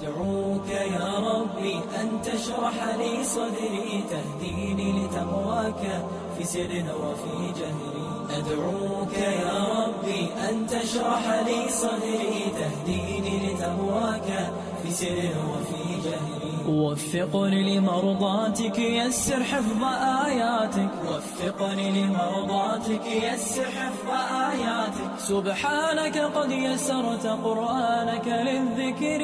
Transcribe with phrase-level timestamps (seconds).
[0.00, 6.04] أدعوك يا ربي أن تشرح لي صدري تهديني لتقواك
[6.38, 8.06] في سر وفي جهري.
[8.30, 15.18] أدعوك يا ربي أن تشرح لي صدري تهديني لتقواك في سر
[15.50, 16.46] وفي جهري.
[16.68, 19.82] وفقني لمرضاتك يسر حفظ
[20.26, 20.90] آياتك.
[21.08, 24.08] وفقني لمرضاتك يسر حفظ
[24.50, 25.18] آياتك.
[25.18, 29.22] سبحانك قد يسرت قرآنك للذكر.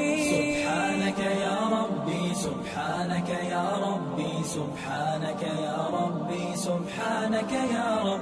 [1.03, 8.21] سبحانك يا ربي سبحانك يا ربي سبحانك يا ربي سبحانك يا رب.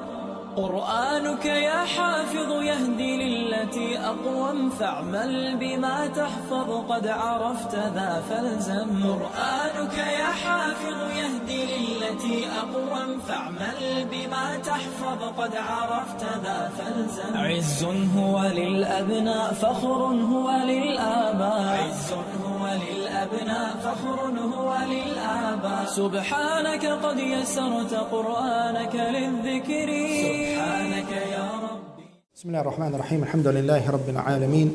[0.57, 8.91] قرآنك يا حافظ يهدي للتي أقوم فاعمل بما تحفظ قد عرفت ذا فالزم.
[9.05, 17.37] قرآنك يا حافظ يهدي للتي أقوم فاعمل بما تحفظ قد عرفت ذا فالزم.
[17.37, 17.85] عز
[18.17, 20.01] هو للأبناء فخر
[20.33, 21.79] هو للآباء.
[21.85, 24.21] عز هو للأبناء فخر
[24.55, 25.85] هو للآباء.
[25.87, 29.89] سبحانك قد يسرت قرآنك للذكر.
[30.25, 32.05] سبحانك يا ربي.
[32.35, 33.23] بسم الله الرحمن الرحيم.
[33.23, 34.69] الحمد لله رب العالمين.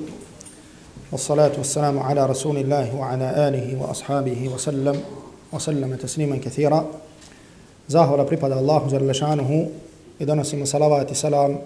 [1.11, 5.01] والصلاة والسلام على رسول الله وعلى آله وأصحابه وسلم
[5.53, 6.85] وسلم تسليما كثيرا.
[7.87, 9.69] زاهر بريباد الله جل شانه
[10.21, 11.59] إذا صلوات سلام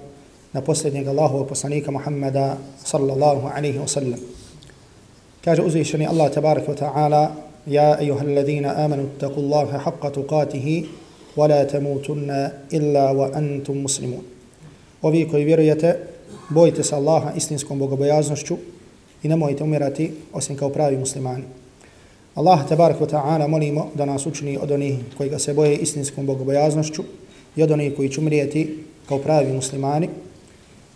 [0.53, 4.17] na posljednjeg Allahovog poslanika Muhammada sallallahu alaihi wa sallam.
[5.49, 7.31] Kaže uzvišeni Allah tabarak wa ta'ala
[7.65, 10.85] Ja ejuha alladhina amanu taku Allahe haqqa tukatihi
[11.33, 14.21] wa la tamutunna illa wa antum muslimun.
[15.01, 15.95] Ovi koji vjerujete,
[16.49, 18.57] bojite se Allaha istinskom bogobojaznošću
[19.23, 21.43] i nemojte umirati osim kao pravi muslimani.
[22.35, 26.25] Allah tabarak wa ta'ala molimo da nas učini od onih koji ga se boje istinskom
[26.25, 27.03] bogobojaznošću
[27.55, 30.09] i od onih koji će umrijeti kao pravi muslimani.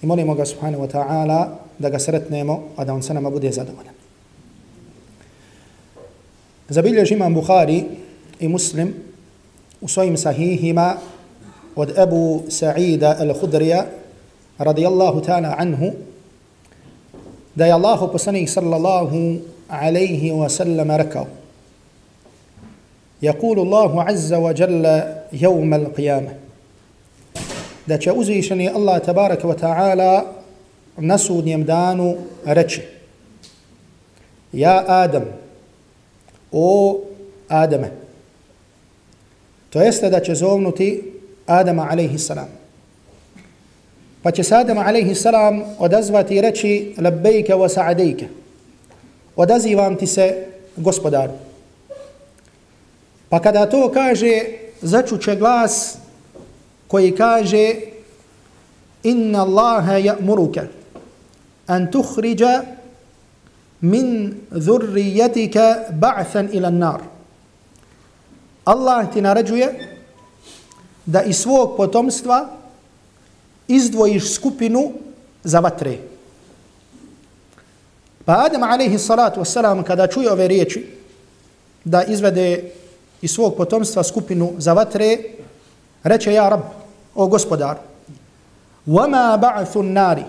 [0.01, 1.47] I molimo ga subhanahu wa ta'ala
[1.79, 4.02] da ga sretnemo, a da on sa nama bude zadovoljan.
[6.69, 7.83] Zabiljež imam Bukhari
[8.39, 8.93] i Muslim
[9.81, 10.95] u svojim sahihima
[11.75, 13.85] od Ebu Sa'ida al-Khudrija
[14.57, 15.91] radijallahu ta'ala anhu
[17.55, 21.27] da je Allahu poslanik sallallahu alaihi wa sallam rekao
[23.23, 25.03] يقول الله عز وجل
[25.33, 26.31] يوم القيامة
[27.87, 30.23] da će uzvišeni Allah tabaraka wa ta'ala
[30.97, 32.15] na sudnjem danu
[32.45, 32.81] reći
[34.53, 35.23] Ja Adam,
[36.53, 36.99] o
[37.47, 37.91] Adame.
[39.69, 41.13] To jeste da će zovnuti
[41.45, 42.49] Adama alaihi salam.
[44.23, 48.27] Pa će se Adama alaihi salam odazvati i reći labbejke wa sa'adejke.
[49.35, 51.33] Odazivam ti se gospodaru.
[53.29, 54.41] Pa kada to kaže,
[54.81, 55.97] začuće glas
[56.87, 57.75] koji kaže
[59.03, 60.65] inna Allaha ya'muruka
[61.67, 62.61] an tukhrija
[63.82, 67.00] min dhurriyatika ba'than ila an-nar.
[68.64, 69.98] Allah ti naređuje
[71.06, 72.48] da iz svog potomstva
[73.68, 74.92] izdvojiš skupinu
[75.44, 75.98] za vatre.
[78.24, 80.86] Pa Adam alaihi salatu wasalam kada čuje ove riječi
[81.84, 82.72] da izvede
[83.22, 85.18] iz svog potomstva skupinu za vatre,
[86.02, 86.60] reče ja rab,
[87.14, 87.76] o gospodar,
[88.86, 90.22] وَمَا بَعْثُ النَّارِ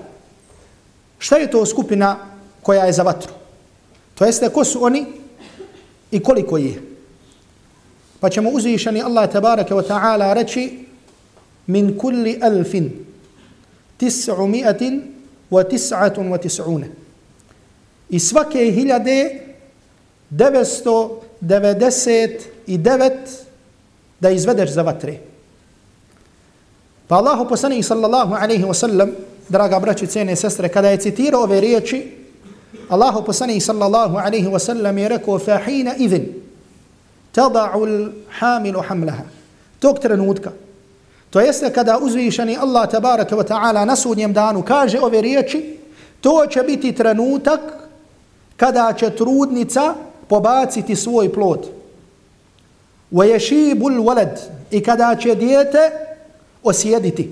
[1.20, 2.18] Šta je to skupina
[2.64, 3.34] koja je za vatru?
[4.15, 5.07] To jeste ko su oni
[6.11, 6.83] i koliko je.
[8.21, 10.79] Pa ćemo uzvišeni Allah tabaraka wa ta'ala reći
[11.67, 12.91] min kulli alfin
[13.99, 15.03] tis'u mi'atin
[15.51, 16.87] wa tis'atun wa tis'une.
[18.11, 19.41] I svake hiljade
[20.31, 23.11] 999
[24.21, 25.19] da izvedeš za vatre.
[27.09, 29.11] Pa Allahu poslanih sallallahu alaihi wa sallam,
[29.49, 32.24] draga braći, cene sestre, kada je citirao ove riječi,
[32.89, 36.45] Allahu poslanik sallallahu alaihi wa sallam je rekao fahina idhin
[37.33, 39.25] tada'u hamilu hamlaha.
[39.81, 40.53] Tog trenutka,
[41.31, 45.79] to jeste kada uzvišeni Allah tabaraka wa ta'ala na sudnjem danu kaže ove riječi,
[46.21, 47.61] to će biti trenutak
[48.57, 49.95] kada će trudnica
[50.29, 51.67] pobaciti svoj plod.
[53.13, 54.39] Wa yashibul walad
[54.71, 55.91] i kada će dijete
[56.63, 57.31] osjediti.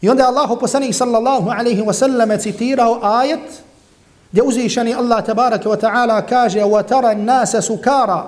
[0.00, 3.62] I onda je Allah poslanik sallallahu alaihi wa sallam citirao ajet
[4.31, 8.21] gdje uzvišeni Allah tabaraka wa ta'ala kaže وَتَرَ النَّاسَ سُكَارًا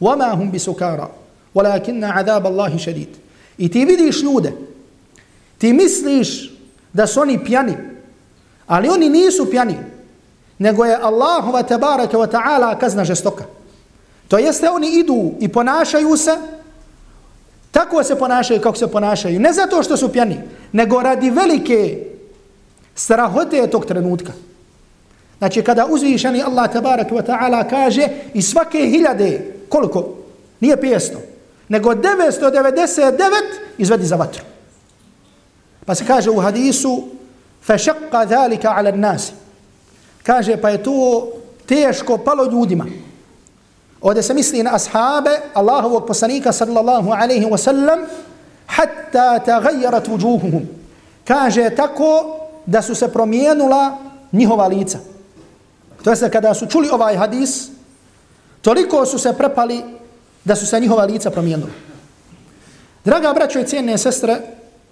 [0.00, 1.10] وَمَا هُمْ بِسُكَارًا
[1.54, 3.08] وَلَكِنَّ عَذَابَ اللَّهِ شَدِيد
[3.58, 4.52] I ti vidiš ljude,
[5.58, 6.52] ti misliš
[6.92, 7.76] da su oni pjani,
[8.66, 9.76] ali oni nisu pjani,
[10.58, 13.44] nego je Allahova tabaraka wa ta'ala kazna žestoka.
[14.28, 16.36] To jeste oni idu i ponašaju se,
[17.70, 20.40] tako se ponašaju kako se ponašaju, ne zato što su pjani,
[20.72, 22.06] nego radi velike
[22.94, 24.32] strahote tog trenutka.
[25.42, 30.14] Znači kada uzvišeni Allah tabarak wa ta'ala kaže i svake hiljade, koliko?
[30.60, 31.16] Nije 500,
[31.68, 33.14] nego 999
[33.78, 34.42] izvedi za vatru.
[35.86, 37.04] Pa se kaže u hadisu
[37.66, 39.32] فَشَقَّ ذَلِكَ عَلَى النَّاسِ
[40.22, 41.28] Kaže pa je to
[41.66, 42.86] teško palo ljudima.
[44.00, 47.98] Ovdje se misli na ashabe Allahovog poslanika sallallahu alaihi wa sallam
[48.66, 50.68] hatta tagajarat vujuhuhum.
[51.24, 53.98] Kaže tako da su se promijenula
[54.32, 54.98] njihova lica.
[56.03, 57.67] To jeste kada su čuli ovaj hadis,
[58.61, 59.83] toliko su se prepali
[60.43, 61.69] da su se njihova lica promijenila.
[63.05, 64.37] Draga braćo i cijene sestre,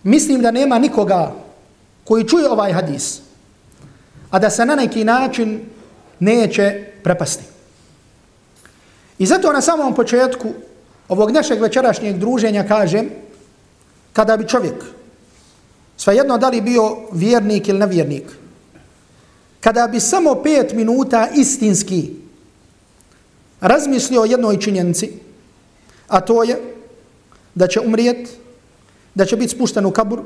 [0.04, 1.32] mislim da nema nikoga
[2.04, 3.20] koji čuje ovaj hadis,
[4.32, 5.62] a da se na neki način
[6.20, 7.44] neće prepasti.
[9.20, 10.48] I zato na samom početku
[11.10, 13.10] ovog našeg večerašnjeg druženja kažem,
[14.14, 14.84] kada bi čovjek,
[15.98, 18.41] svejedno da li bio vjernik ili nevjernik,
[19.62, 22.10] kada bi samo pet minuta istinski
[23.62, 25.12] razmislio o jednoj činjenci,
[26.08, 26.58] a to je
[27.56, 28.30] da će umrijet,
[29.16, 30.22] da će biti spušten u kabur,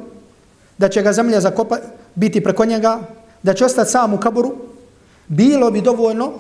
[0.77, 1.77] da će ga zemlja zakopa,
[2.15, 2.99] biti preko njega,
[3.43, 4.55] da će ostati sam u kaburu,
[5.27, 6.31] bilo bi dovoljno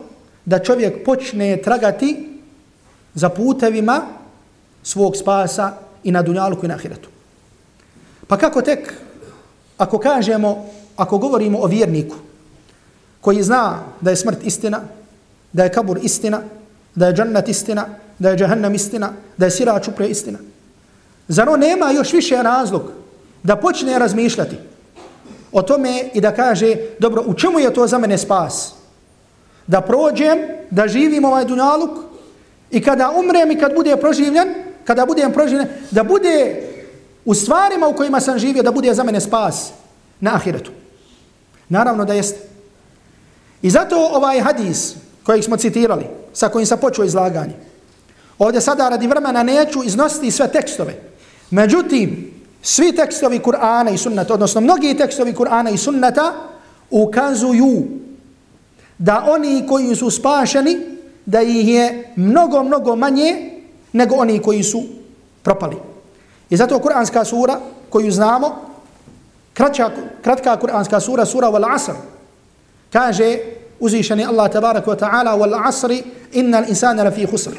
[0.45, 2.39] da čovjek počne tragati
[3.13, 4.01] za putevima
[4.83, 7.09] svog spasa i na dunjalku i na ahiretu.
[8.27, 8.93] Pa kako tek,
[9.77, 10.65] ako kažemo,
[10.95, 12.15] ako govorimo o vjerniku,
[13.25, 14.81] koji zna da je smrt istina,
[15.53, 16.41] da je kabur istina,
[16.95, 17.85] da je džannat istina,
[18.19, 20.39] da je džahannam istina, da je sirač upre istina.
[21.27, 22.91] Zar on nema još više razlog
[23.43, 24.57] da počne razmišljati
[25.51, 28.73] o tome i da kaže, dobro, u čemu je to za mene spas?
[29.67, 32.05] Da prođem, da živim ovaj dunjaluk
[32.71, 36.61] i kada umrem i kad bude proživljen, kada budem proživljen, da bude
[37.25, 39.71] u stvarima u kojima sam živio, da bude za mene spas
[40.19, 40.71] na ahiretu.
[41.69, 42.54] Naravno da jeste.
[43.65, 47.53] I zato ovaj hadis kojeg smo citirali, sa kojim sam počeo izlaganje,
[48.39, 50.93] ovdje sada radi vremena neću iznositi sve tekstove.
[51.49, 56.33] Međutim, svi tekstovi Kur'ana i sunnata, odnosno mnogi tekstovi Kur'ana i sunnata,
[56.91, 57.83] ukazuju
[58.97, 60.77] da oni koji su spašeni,
[61.25, 63.51] da ih je mnogo, mnogo manje
[63.93, 64.83] nego oni koji su
[65.43, 65.77] propali.
[66.49, 67.59] I zato Kur'anska sura
[67.89, 68.55] koju znamo,
[69.53, 69.89] kratka,
[70.21, 72.14] kratka Kur'anska sura, sura Wal Asr,
[72.93, 73.39] kaže
[73.79, 77.51] uzvišeni Allah tabarak wa ta'ala Wal Asri inna l'insana lafi khusr.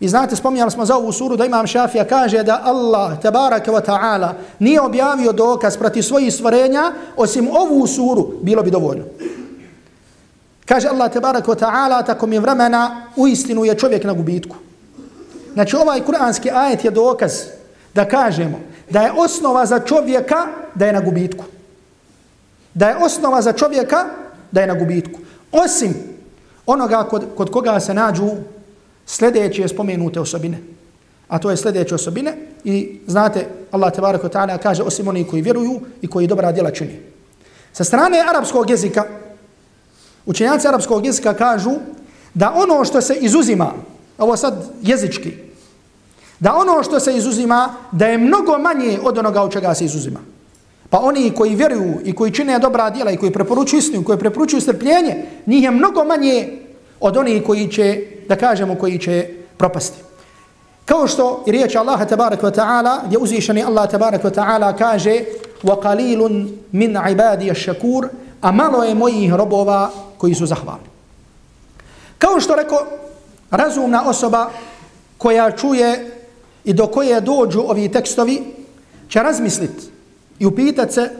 [0.00, 3.80] I znate, spominjali smo za ovu suru da imam šafija kaže da Allah tabaraka wa
[3.80, 9.04] ta'ala nije objavio dokaz proti svojih stvorenja osim ovu suru, bilo bi dovoljno.
[10.66, 14.56] Kaže Allah tabaraka wa ta'ala tako mi vremena u istinu je čovjek na gubitku.
[15.54, 17.32] Znači ovaj kuranski ajet je dokaz
[17.94, 18.60] da kažemo
[18.90, 21.44] da je osnova za čovjeka da je na gubitku.
[22.74, 24.04] Da je osnova za čovjeka
[24.52, 25.20] da je na gubitku.
[25.52, 25.94] Osim
[26.66, 28.30] onoga kod, kod koga se nađu
[29.06, 30.58] sljedeće spomenute osobine.
[31.28, 35.80] A to je sljedeće osobine i znate Allah tebarak ta'ala kaže osim oni koji vjeruju
[36.02, 37.00] i koji dobra djela čini.
[37.72, 39.04] Sa strane arapskog jezika,
[40.26, 41.70] učenjaci arapskog jezika kažu
[42.34, 43.72] da ono što se izuzima,
[44.18, 45.32] ovo sad jezički,
[46.40, 50.20] da ono što se izuzima da je mnogo manje od onoga u čega se izuzima.
[50.89, 54.61] Pa oni koji vjeruju i koji čine dobra djela i koji preporučuju istinu, koji preporučuju
[54.61, 56.57] strpljenje, njih je mnogo manje
[56.99, 59.27] od onih koji će, da kažemo, koji će
[59.57, 60.03] propasti.
[60.85, 65.19] Kao što i riječ Allaha tabarak wa ta'ala, gdje uzvišeni Allah tabarak wa ta'ala kaže
[65.63, 68.07] وَقَلِيلٌ مِنْ عِبَادِيَ الشَّكُورِ
[68.41, 70.89] A malo je mojih robova koji su zahvalni.
[72.17, 72.85] Kao što rekao,
[73.51, 74.49] razumna osoba
[75.17, 76.11] koja čuje
[76.63, 78.43] i do koje dođu ovi tekstovi,
[79.09, 79.91] će razmisliti
[80.38, 81.10] i upitati se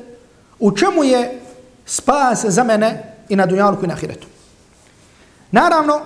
[0.58, 1.40] u čemu je
[1.86, 4.26] spas za mene i na dunjalku i na ahiretu.
[5.50, 6.00] Naravno,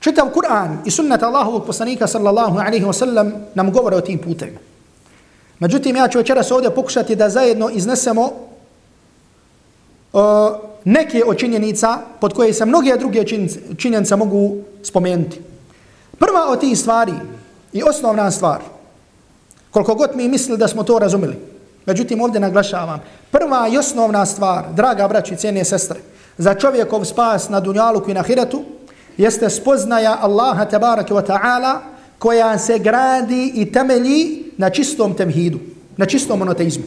[0.00, 4.58] čitav Kur'an i sunnata Allahovog poslanika sallallahu alaihi wa sallam nam govore o tim putevima.
[5.58, 8.30] Međutim, ja ću večeras ovdje pokušati da zajedno iznesemo
[10.12, 10.20] uh,
[10.84, 13.24] neke od činjenica pod koje se mnoge druge
[13.78, 15.40] činjenice mogu spomenuti.
[16.18, 17.12] Prva od tih stvari
[17.72, 18.60] i osnovna stvar,
[19.70, 21.36] koliko god mi mislili da smo to razumili,
[21.86, 23.00] međutim ovdje naglašavam,
[23.30, 26.00] prva i osnovna stvar, draga braći i cijene sestre,
[26.38, 28.62] za čovjekov spas na dunjaluku i na hiratu,
[29.16, 31.78] jeste spoznaja Allaha tabaraka wa ta'ala
[32.18, 35.58] koja se gradi i temelji na čistom temhidu,
[35.96, 36.84] na čistom monoteizmu.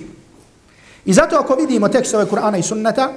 [1.05, 3.09] I zato ako vidimo tekstove Kur'ana i sunnata,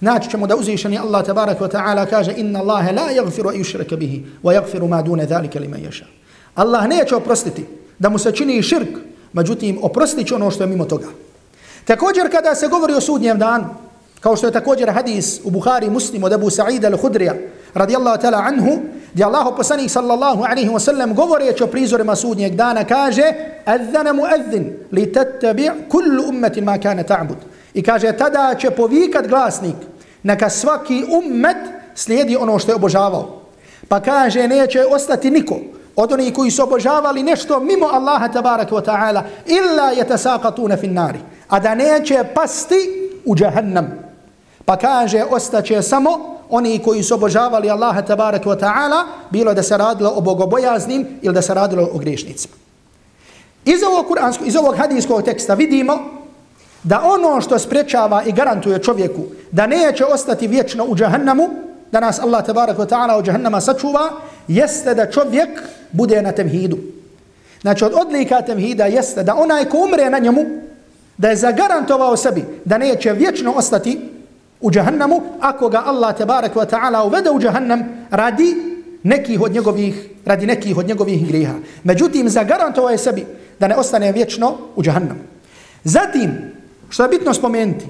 [0.00, 3.96] naći ćemo da uzvišeni Allah tabaraka wa ta'ala kaže inna Allahe la yagfiru a yushraka
[3.96, 6.06] bihi wa yagfiru ma dune dhalika lima ješa.
[6.54, 7.64] Allah neće oprostiti
[7.98, 8.88] da mu se čini širk,
[9.34, 11.06] međutim oprostit će ono što je mimo toga.
[11.84, 13.64] Također kada se govori o sudnjem danu,
[14.20, 17.34] kao što je također hadis u Buhari muslimu od Abu Sa'ida al-Hudrija
[17.74, 18.78] radijallahu ta'ala anhu,
[19.12, 23.32] gdje Allah poslanih sallallahu alaihi wa sallam govoreći o prizorima sudnjeg dana kaže
[23.64, 27.36] Adzana muadzin li tattabi' kullu ummetin ma kana ta'bud.
[27.74, 29.76] I kaže tada će povikat glasnik
[30.22, 31.56] neka svaki ummet
[31.94, 33.40] slijedi ono što je obožavao.
[33.88, 35.56] Pa kaže neće ostati niko
[35.96, 41.18] od onih koji su obožavali nešto mimo Allaha tabaraka wa ta'ala illa yatasaqatuna fin nari.
[41.48, 43.86] A da neće pasti u jahannam.
[44.64, 49.76] Pa kaže ostaće samo oni koji su obožavali Allaha tabaraka wa ta'ala, bilo da se
[49.76, 52.54] radilo o bogobojaznim ili da se radilo o grešnicima.
[53.64, 55.98] Iz ovog, kuransko, iz ovog hadijskog teksta vidimo
[56.82, 61.48] da ono što sprečava i garantuje čovjeku da neće ostati vječno u džahannamu,
[61.92, 64.10] da nas Allah tabaraka wa ta'ala u džahannama sačuva,
[64.48, 65.48] jeste da čovjek
[65.92, 66.78] bude na temhidu.
[67.62, 70.44] Znači od odlika temhida jeste da onaj ko umre na njemu,
[71.16, 74.00] da je zagarantovao sebi da neće vječno ostati
[74.60, 78.54] u džahannamu, ako ga Allah tebarek wa ta'ala uvede u džahannam radi
[79.02, 81.54] nekih od njegovih, radi nekih od njegovih griha.
[81.84, 83.26] Međutim, zagarantovao je sebi
[83.60, 85.20] da ne ostane vječno u džahannamu.
[85.84, 86.30] Zatim,
[86.88, 87.86] što je bitno spomenuti,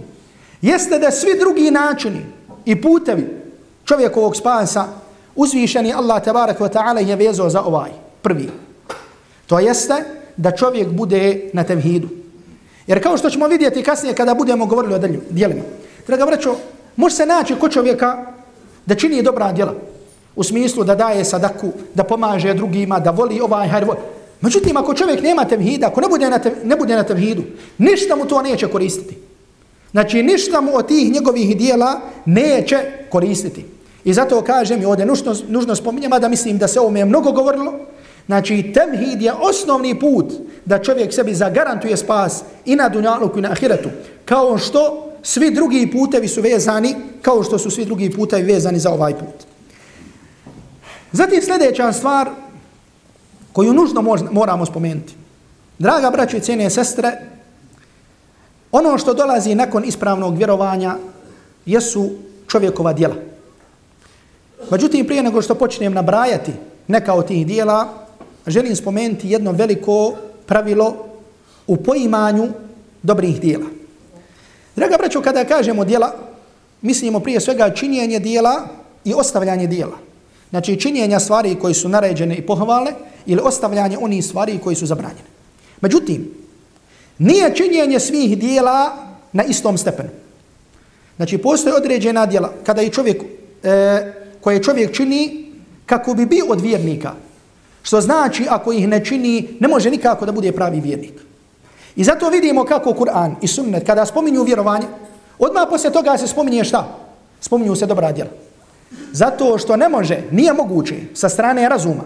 [0.62, 2.20] jeste da svi drugi načini
[2.64, 3.26] i putevi
[3.84, 4.84] čovjekovog spasa
[5.36, 7.90] uzvišeni Allah tabarak wa ta'ala je vezao za ovaj
[8.22, 8.48] prvi.
[9.46, 9.94] To jeste
[10.36, 12.08] da čovjek bude na tevhidu.
[12.86, 14.98] Jer kao što ćemo vidjeti kasnije kada budemo govorili o
[15.30, 15.62] djelima.
[16.06, 16.56] Draga braćo,
[16.96, 18.26] može se naći kod čovjeka
[18.86, 19.74] da čini dobra djela.
[20.36, 23.86] U smislu da daje sadaku, da pomaže drugima, da voli ovaj hajr.
[24.40, 27.42] Međutim, ako čovjek nema tevhida, ako ne bude, na tev, ne bude na tevhidu,
[27.78, 29.16] ništa mu to neće koristiti.
[29.90, 32.76] Znači, ništa mu od tih njegovih dijela neće
[33.10, 33.64] koristiti.
[34.04, 37.32] I zato kažem i ovdje nužno, nužno spominjem, da mislim da se ovome je mnogo
[37.32, 37.72] govorilo,
[38.26, 40.32] Znači, temhid je osnovni put
[40.64, 43.88] da čovjek sebi zagarantuje spas i na dunjaluku i na ahiretu.
[44.24, 48.90] Kao što svi drugi putevi su vezani kao što su svi drugi putevi vezani za
[48.90, 49.44] ovaj put.
[51.12, 52.28] Zatim sljedeća stvar
[53.52, 55.14] koju nužno moramo spomenuti.
[55.78, 57.12] Draga braće i cijene sestre,
[58.72, 60.96] ono što dolazi nakon ispravnog vjerovanja
[61.66, 62.10] jesu
[62.48, 63.33] čovjekova djela.
[64.70, 66.52] Međutim, prije nego što počnem nabrajati
[66.88, 67.88] neka od tih dijela,
[68.46, 70.14] želim spomenuti jedno veliko
[70.46, 71.06] pravilo
[71.66, 72.48] u poimanju
[73.02, 73.66] dobrih dijela.
[74.76, 76.14] Draga braćo, kada kažemo dijela,
[76.82, 78.68] mislimo prije svega činjenje dijela
[79.04, 79.98] i ostavljanje dijela.
[80.50, 82.92] Znači činjenja stvari koji su naređene i pohvale
[83.26, 85.28] ili ostavljanje onih stvari koji su zabranjene.
[85.80, 86.30] Međutim,
[87.18, 88.96] nije činjenje svih dijela
[89.32, 90.08] na istom stepenu.
[91.16, 93.22] Znači postoje određena dijela kada je čovjek,
[93.62, 94.12] e,
[94.44, 95.52] koje čovjek čini
[95.86, 97.12] kako bi bio od vjernika.
[97.82, 101.14] Što znači ako ih ne čini, ne može nikako da bude pravi vjernik.
[101.96, 104.86] I zato vidimo kako Kur'an i sunnet, kada spominju vjerovanje,
[105.38, 106.98] odmah poslije toga se spominje šta?
[107.40, 108.30] Spominju se dobra djela.
[109.12, 112.04] Zato što ne može, nije moguće sa strane razuma,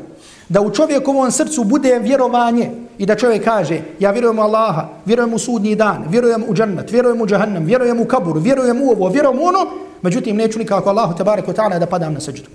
[0.49, 5.35] da u čovjekovom srcu bude vjerovanje i da čovjek kaže ja vjerujem u Allaha, vjerujem
[5.35, 9.09] u sudnji dan, vjerujem u džennet, vjerujem u džahannam, vjerujem u kabur, vjerujem u ovo,
[9.09, 9.67] vjerujem u ono,
[10.03, 12.49] međutim neću nikako Allahu te barek ta'ala da padam na seđdu.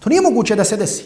[0.00, 1.04] To nije moguće da se desi.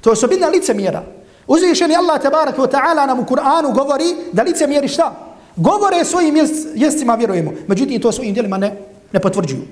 [0.00, 1.02] To je osobina lice mjera.
[1.46, 5.14] Uzvišeni Allah tabarak wa ta'ala nam u Kur'anu govori da lice mjeri šta?
[5.56, 6.36] Govore svojim
[6.74, 7.52] jestima vjerujemo.
[7.66, 8.76] Međutim, to svojim djelima ne,
[9.12, 9.62] ne potvrđuju.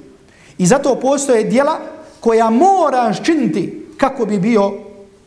[0.59, 1.79] I zato postoje djela
[2.21, 4.73] koja moraš činiti kako bi bio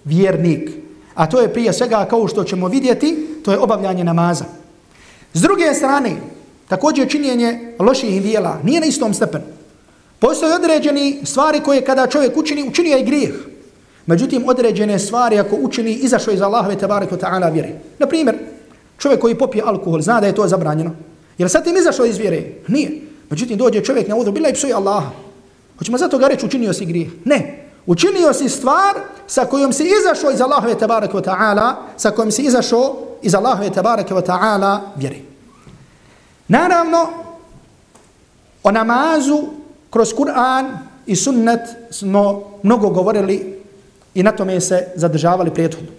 [0.06, 0.70] vjernik.
[1.16, 4.46] A to je prije svega kao što ćemo vidjeti, to je obavljanje namaza.
[5.34, 6.16] S druge strane,
[6.68, 9.44] također činjenje loših dijela nije na istom stepenu.
[10.20, 13.34] Postoje određeni stvari koje kada čovjek učini, učinio je grijeh.
[14.06, 17.70] Međutim, određene stvari ako učini izašao iz Allahove tabaraka ta'ala vjere.
[18.00, 18.36] Na primjer,
[18.98, 20.92] čovjek koji popije alkohol zna da je to zabranjeno.
[21.38, 22.44] Jer sad tim izašao iz vjere?
[22.68, 23.02] Nije.
[23.30, 25.12] Međutim, dođe čovjek na udu, bila i psuje Allaha.
[25.78, 27.10] Hoćemo zato ga reći učinio si grijeh?
[27.26, 27.61] Ne.
[27.86, 28.96] Učinio si stvar
[29.28, 34.22] sa kojom si izašao iz Allahove tabaraka ta'ala, sa kojom si izašao iz Allahove tabaraka
[34.22, 35.26] ta'ala vjeri.
[36.48, 37.08] Naravno,
[38.64, 39.44] o namazu
[39.90, 43.62] kroz Kur'an i sunnet smo mnogo govorili
[44.14, 45.90] I na tome se zadržavali prijethodno.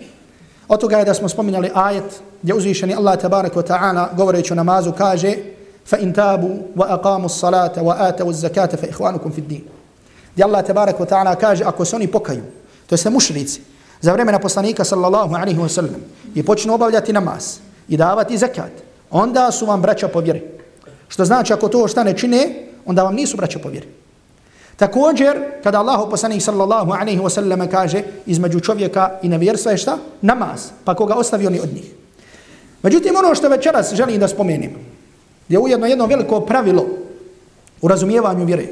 [0.68, 4.56] Od toga je da smo spominjali ajet gdje uzvišeni Allah tabaraka wa ta'ala govoreći o
[4.56, 5.36] namazu kaže
[5.86, 8.76] fa in وَأَقَامُوا wa aqamu salata wa فِي zakata
[10.32, 12.42] Gdje Allah tabarak wa ta'ala kaže ako se oni pokaju,
[12.86, 13.60] to jeste se mušrici,
[14.00, 16.00] za vremena poslanika sallallahu alaihi wa sallam
[16.34, 17.58] i počnu obavljati namaz
[17.88, 18.72] i davati zakat,
[19.10, 20.42] onda su vam braća po vjeri.
[21.08, 23.88] Što znači ako to šta ne čine, onda vam nisu braća po vjeri.
[24.76, 29.98] Također, kada Allah poslanik sallallahu alaihi wa sallam kaže između čovjeka i nevjerstva je šta?
[30.20, 30.70] Namaz.
[30.84, 31.92] Pa koga ostavi oni od njih.
[32.82, 34.72] Međutim, ono što večeras želim da spomenem,
[35.48, 36.86] je ujedno jedno veliko pravilo
[37.80, 38.66] u razumijevanju vjere.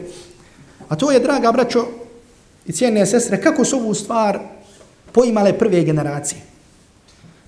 [0.91, 1.87] A to je, draga braćo
[2.67, 4.39] i cijene sestre, kako su ovu stvar
[5.13, 6.41] poimale prve generacije.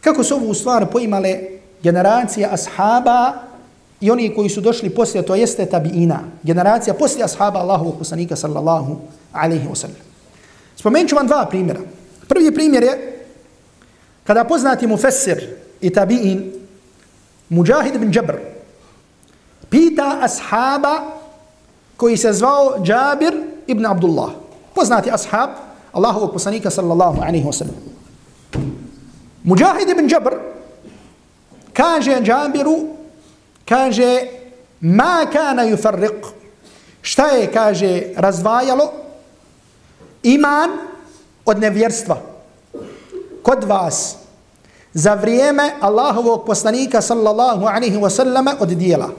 [0.00, 1.40] Kako su ovu stvar poimale
[1.82, 3.32] generacije ashaba
[4.00, 8.96] i oni koji su došli poslije, to jeste tabiina, generacija poslije ashaba Allahovog poslanika sallallahu
[9.32, 9.96] alaihi wa sallam.
[10.76, 11.80] Spomenut ću vam dva primjera.
[12.28, 13.24] Prvi primjer je
[14.24, 15.46] kada poznati mu Fesir
[15.80, 16.52] i tabiin
[17.48, 18.34] Mujahid bin Jabr
[19.70, 21.21] pita ashaba
[22.02, 23.30] koji se zvao Jabir
[23.66, 24.34] ibn Abdullah.
[24.74, 25.50] Poznati ashab
[25.92, 27.78] Allahovog poslanika sallallahu alaihi wa sallam.
[29.44, 30.34] Mujahid ibn Jabr
[31.72, 32.98] kaže Džabiru,
[33.68, 34.26] kaže,
[34.80, 36.26] ma kana yufarriq,
[37.02, 38.92] šta je, kaže, razdvajalo
[40.22, 40.70] iman
[41.46, 42.16] od nevjerstva
[43.42, 44.16] kod vas
[44.94, 49.10] za vrijeme Allahovog poslanika sallallahu alaihi wa sallama od dijela.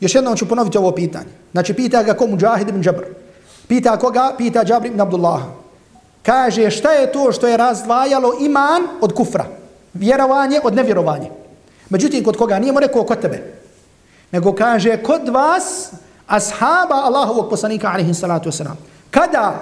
[0.00, 1.30] Još jednom ću ponoviti ovo pitanje.
[1.52, 3.02] Znači, pita ga ko Mujahid ibn Jabr.
[3.68, 4.34] Pita koga?
[4.38, 5.42] Pita Džabr ibn Abdullah.
[6.22, 9.46] Kaže, šta je to što je razdvajalo iman od kufra?
[9.94, 11.30] Vjerovanje od nevjerovanje.
[11.90, 12.58] Međutim, kod koga?
[12.58, 13.54] Nije mu rekao kod tebe.
[14.32, 15.92] Nego kaže, kod vas,
[16.26, 18.74] ashaba Allahovog poslanika, alaihi salatu wasalam.
[19.10, 19.54] Kada?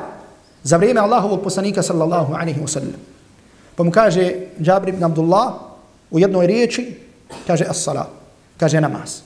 [0.63, 2.97] Za vrijeme Allahovog poslanika, sallallahu alaihi wasallam.
[3.77, 5.53] Pa mu kaže, Jabir ibn Abdullah,
[6.11, 6.99] u jednoj riječi,
[7.47, 8.07] kaže, as-salat.
[8.57, 9.21] Kaže, namaz.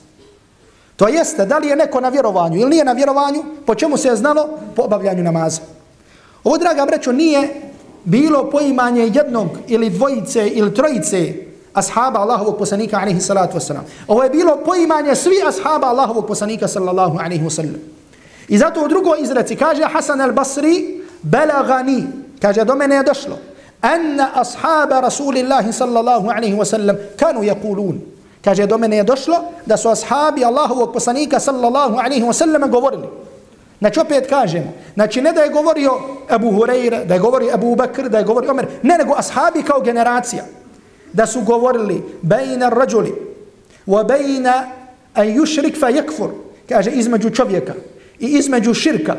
[0.99, 4.07] To jeste, da li je neko na vjerovanju ili nije na vjerovanju, po čemu se
[4.07, 4.49] je znalo?
[4.75, 5.61] Po obavljanju namaza.
[6.43, 7.49] Ovo, draga brećo, nije
[8.03, 11.33] bilo poimanje jednog ili dvojice ili trojice
[11.73, 13.87] ashaba Allahovog poslanika alaihi salatu wasalam.
[14.07, 17.79] Ovo je bilo poimanje svi ashaba Allahovog poslanika sallallahu alaihi wasallam.
[18.47, 22.03] I zato u drugoj izreci kaže Hasan al-Basri belagani,
[22.41, 23.37] kaže do mene je došlo
[23.81, 28.18] anna ashaba rasulillahi sallallahu alaihi wasallam kanu yakulun.
[28.43, 33.07] Kaže do mene je došlo da su ashabi Allahovog poslanika sallallahu alaihi wasallam govorili.
[33.79, 35.91] Znači opet kažemo, znači ne da je govorio
[36.29, 39.81] Abu Hurajra, da je govorio Abu Bakr, da je govorio Omer, ne nego ashabi kao
[39.81, 40.43] generacija.
[41.13, 43.13] Da su govorili bejna rađuli
[43.87, 44.69] wa bejna
[45.13, 46.29] an yushrik fa yakfur.
[46.69, 47.73] Kaže između čovjeka
[48.19, 49.15] i između širka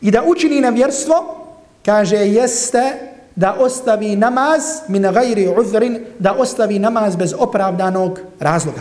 [0.00, 1.36] i da učini nevjerstvo,
[1.84, 8.80] kaže jeste da ostavi namaz min gajri uzrin, da ostavi namaz bez opravdanog razloga.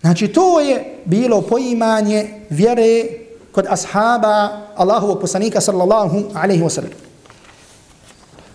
[0.00, 3.04] Znači to je bilo poimanje vjere
[3.52, 6.90] kod ashaba Allahovog poslanika sallallahu alaihi wa sallam.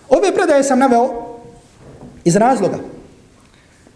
[0.08, 1.36] Ove predaje sam naveo
[2.24, 2.78] iz razloga.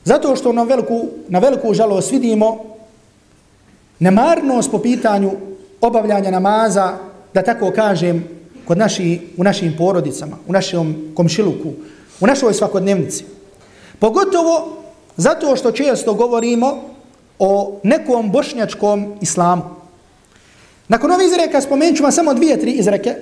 [0.04, 2.64] Zato što na veliku, na veliku žalost vidimo
[3.98, 5.30] nemarnost po pitanju
[5.80, 6.92] obavljanja namaza,
[7.34, 8.37] da tako kažem,
[8.68, 11.72] kod naši, u našim porodicama, u našem komšiluku,
[12.20, 13.24] u našoj svakodnevnici.
[13.98, 14.76] Pogotovo
[15.16, 16.82] zato što često govorimo
[17.38, 19.62] o nekom bošnjačkom islamu.
[20.88, 23.14] Nakon ovih izreka spomenut ću vam samo dvije, tri izreke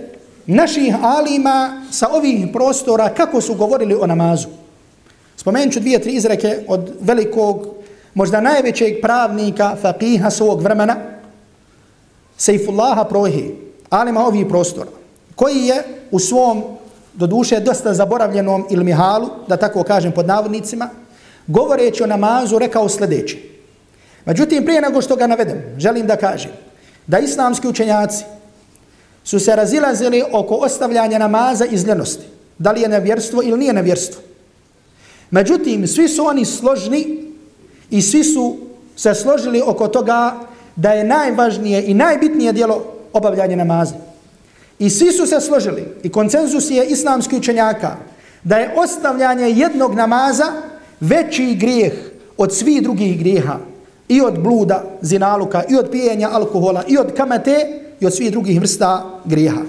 [0.46, 4.48] naših alima sa ovih prostora kako su govorili o namazu.
[5.36, 7.66] Spomenut ću dvije, tri izreke od velikog,
[8.14, 10.96] možda najvećeg pravnika, faqiha svog vremena,
[12.36, 13.54] Sejfullaha Prohi,
[13.90, 14.95] alima ovih prostora,
[15.36, 16.64] koji je u svom,
[17.14, 20.88] do duše, dosta zaboravljenom ilmihalu, da tako kažem pod navodnicima,
[21.46, 23.36] govoreći o namazu, rekao sljedeće.
[24.24, 26.50] Međutim, prije nego što ga navedem, želim da kažem,
[27.06, 28.24] da islamski učenjaci
[29.24, 32.24] su se razilazili oko ostavljanja namaza iz ljenosti.
[32.58, 34.22] Da li je nevjerstvo ili nije nevjerstvo.
[35.30, 37.32] Međutim, svi su oni složni
[37.90, 38.56] i svi su
[38.96, 40.34] se složili oko toga
[40.76, 43.94] da je najvažnije i najbitnije dijelo obavljanje namaza.
[44.78, 47.96] I svi su se složili i koncenzus je islamski učenjaka
[48.44, 50.52] da je ostavljanje jednog namaza
[51.00, 51.92] veći grijeh
[52.36, 53.58] od svih drugih grijeha
[54.08, 58.60] i od bluda, zinaluka, i od pijenja alkohola, i od kamate, i od svih drugih
[58.60, 59.60] vrsta grijeha.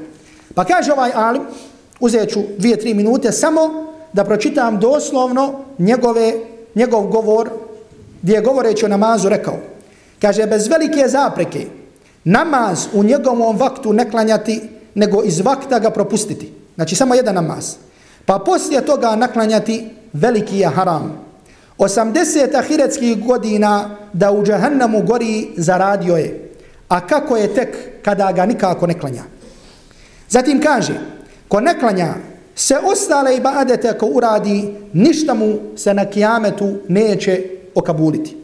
[0.54, 1.42] Pa kaže ovaj alim,
[2.00, 3.60] uzet ću dvije, tri minute, samo
[4.14, 6.34] da pročitam doslovno njegove,
[6.76, 7.50] njegov govor,
[8.22, 9.58] gdje je govoreći o namazu rekao.
[10.22, 11.66] Kaže, bez velike zapreke,
[12.24, 14.62] namaz u njegovom vaktu ne klanjati,
[14.98, 16.54] nego iz vakta ga propustiti.
[16.76, 17.76] Znači, samo jedan namaz.
[18.26, 21.28] Pa poslije toga naklanjati veliki je haram.
[21.78, 26.52] 80 ahiretskih godina da u džahannamu gori zaradio je.
[26.90, 29.24] A kako je tek kada ga nikako ne klanja?
[30.30, 31.00] Zatim kaže,
[31.48, 32.14] ko ne klanja,
[32.56, 37.44] se ostale ibadete ko uradi, ništa mu se na kijametu neće
[37.76, 38.38] okabuliti.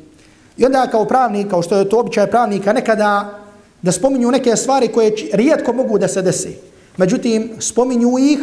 [0.58, 3.43] I onda kao pravnik, kao što je to običaj pravnika, nekada
[3.84, 6.56] da spominju neke stvari koje rijetko mogu da se desi.
[6.98, 8.40] Međutim, spominju ih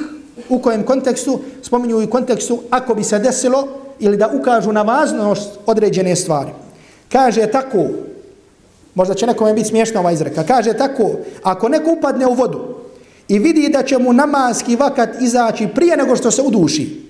[0.49, 3.69] u kojem kontekstu, spominju ih u kontekstu ako bi se desilo,
[4.01, 6.51] ili da ukažu na važnost određene stvari.
[7.13, 7.89] Kaže tako,
[8.95, 11.11] možda će nekome biti smiješna ova izreka, kaže tako,
[11.43, 12.61] ako neko upadne u vodu
[13.29, 17.01] i vidi da će mu namaski vakat izaći prije nego što se uduši,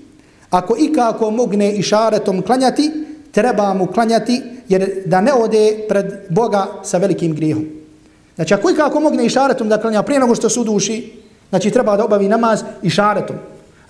[0.51, 2.91] ako ikako mogne i šaretom klanjati,
[3.33, 7.80] treba mu klanjati jer da ne ode pred Boga sa velikim grijehom.
[8.41, 11.13] Znači, ako ikako mogne išaretom da klanja prije nego što se uduši,
[11.51, 12.91] znači treba da obavi namaz i.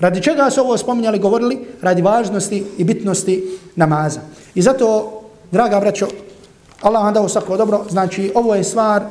[0.00, 1.58] Radi čega su ovo spominjali, govorili?
[1.82, 3.44] Radi važnosti i bitnosti
[3.76, 4.20] namaza.
[4.54, 5.12] I zato,
[5.50, 6.06] draga braćo,
[6.80, 9.02] Allah vam dao svako dobro, znači ovo je stvar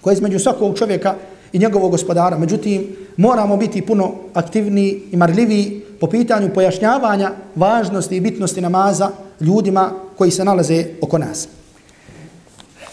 [0.00, 1.14] koja je između svakog čovjeka
[1.52, 2.38] i njegovog gospodara.
[2.38, 9.90] Međutim, moramo biti puno aktivniji i marljiviji po pitanju pojašnjavanja važnosti i bitnosti namaza ljudima
[10.16, 11.48] koji se nalaze oko nas.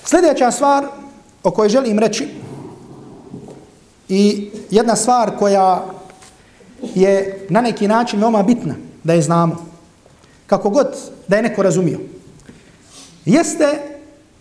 [0.06, 1.01] Sljedeća stvar
[1.43, 2.27] o kojoj želim reći
[4.10, 5.86] i jedna stvar koja
[6.95, 9.65] je na neki način veoma bitna da je znamo,
[10.47, 10.88] kako god
[11.27, 11.99] da je neko razumio,
[13.25, 13.65] jeste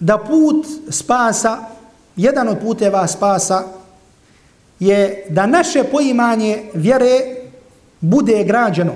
[0.00, 1.58] da put spasa,
[2.16, 3.62] jedan od puteva spasa,
[4.80, 7.20] je da naše poimanje vjere
[8.00, 8.92] bude građeno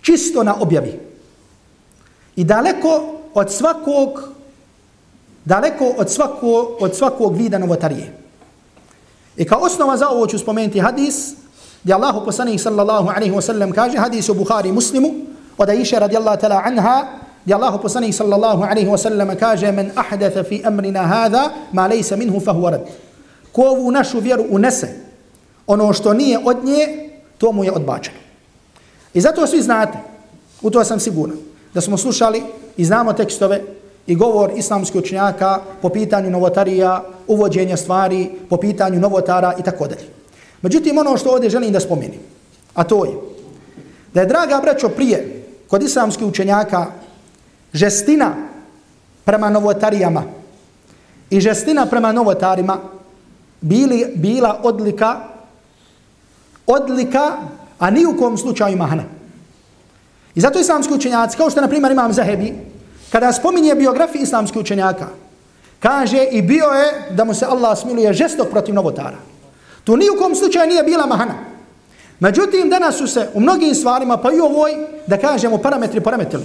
[0.00, 1.00] čisto na objavi.
[2.36, 4.33] I daleko od svakog
[5.44, 8.12] daleko od svako, od svakog vida novotarije.
[9.36, 11.34] I kao osnova za ovo ću spomenuti hadis
[11.82, 15.10] gdje Allahu poslanih sallallahu alaihi wa sallam kaže hadis u Bukhari muslimu
[15.58, 17.06] od Aisha radijallahu tala anha
[17.44, 22.16] gdje Allahu poslanih sallallahu alaihi wa sallam kaže men ahdatha fi amrina hada, ma lejsa
[22.16, 22.80] minhu fahu rad.
[23.52, 24.88] Ko ovu našu vjeru unese
[25.66, 28.16] ono što nije od nje to mu je odbačeno.
[29.14, 29.98] I zato svi znate,
[30.62, 31.36] u to sam siguran,
[31.74, 32.42] da smo slušali
[32.76, 33.62] i znamo tekstove
[34.06, 40.08] i govor islamskih učenjaka po pitanju novotarija, uvođenja stvari, po pitanju novotara i tako dalje.
[40.62, 42.20] Međutim, ono što ovdje želim da spomenim,
[42.74, 43.12] a to je
[44.14, 46.86] da je, draga braćo, prije kod islamskih učenjaka
[47.72, 48.34] žestina
[49.24, 50.22] prema novotarijama
[51.30, 52.78] i žestina prema novotarima
[53.60, 55.34] bili, bila odlika
[56.66, 57.32] odlika,
[57.78, 59.04] a ni u kom slučaju mahana.
[60.34, 62.54] I zato islamski učenjaci, kao što na primjer imam Zahebi,
[63.14, 65.06] kada spominje biografiju islamskih učenjaka,
[65.80, 69.16] kaže i bio je da mu se Allah smiluje žestok protiv novotara.
[69.84, 71.34] To ni u kom slučaju nije bila mahana.
[72.20, 74.74] Međutim, danas su se u mnogim stvarima, pa i ovoj,
[75.06, 76.44] da kažemo, parametri poremetili.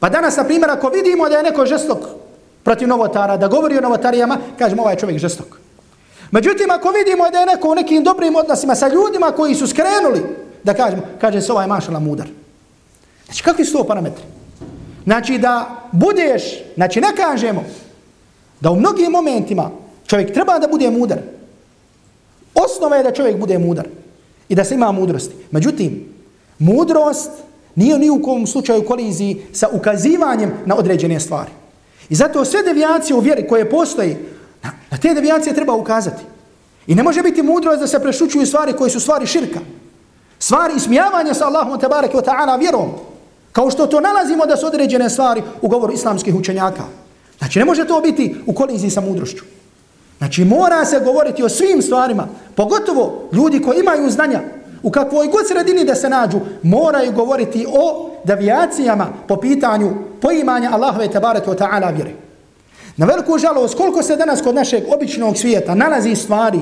[0.00, 1.98] Pa danas, na primjer, ako vidimo da je neko žestok
[2.62, 5.58] protiv novotara, da govori o novotarijama, kažemo ovaj čovjek žestok.
[6.30, 10.26] Međutim, ako vidimo da je neko u nekim dobrim odnosima sa ljudima koji su skrenuli,
[10.64, 12.26] da kažemo, kaže se ovaj mašala mudar.
[13.26, 14.37] Znači, kakvi su to parametri?
[15.08, 16.42] Znači, da budeš,
[16.74, 17.64] znači, ne kažemo
[18.60, 19.70] da u mnogim momentima
[20.06, 21.18] čovjek treba da bude mudar.
[22.54, 23.86] Osnova je da čovjek bude mudar
[24.48, 25.34] i da se ima mudrosti.
[25.50, 26.14] Međutim,
[26.58, 27.30] mudrost
[27.74, 31.50] nije ni u kom slučaju koliziji sa ukazivanjem na određene stvari.
[32.08, 34.16] I zato sve devijacije u vjeri koje postoji,
[34.62, 36.22] na, na te devijacije treba ukazati.
[36.86, 39.60] I ne može biti mudrost da se prešućuju stvari koje su stvari širka.
[40.38, 43.07] Stvari ismijavanja sa Allahom te bareke ta'ala vjerom.
[43.52, 46.82] Kao što to nalazimo da su određene stvari u govoru islamskih učenjaka.
[47.38, 49.44] Znači ne može to biti u koliziji sa mudrošću.
[50.18, 54.40] Znači mora se govoriti o svim stvarima, pogotovo ljudi koji imaju znanja,
[54.82, 61.08] u kakvoj god sredini da se nađu, moraju govoriti o devijacijama po pitanju poimanja Allahove
[61.10, 62.10] tabaratu ta'ala vjere.
[62.96, 66.60] Na veliku žalost, koliko se danas kod našeg običnog svijeta nalazi stvari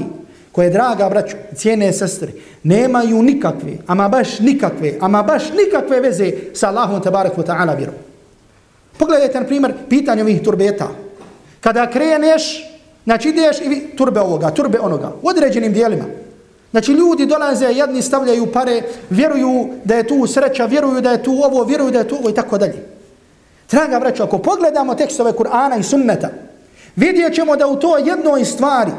[0.56, 6.68] koje, draga braću, cijene sestre, nemaju nikakve, ama baš nikakve, ama baš nikakve veze sa
[6.68, 7.94] Allahom tabarak wa ta'ala vjerom.
[8.98, 10.88] Pogledajte, na primjer, pitanje ovih turbeta.
[11.60, 12.64] Kada kreneš,
[13.04, 16.04] znači ideš i turbe ovoga, turbe onoga, u određenim dijelima.
[16.70, 21.32] Znači ljudi dolaze, jedni stavljaju pare, vjeruju da je tu sreća, vjeruju da je tu
[21.32, 22.86] ovo, vjeruju da je tu ovo i tako dalje.
[23.70, 26.28] Draga braćo, ako pogledamo tekstove Kur'ana i sunneta,
[26.96, 28.92] vidjet ćemo da u to jednoj stvari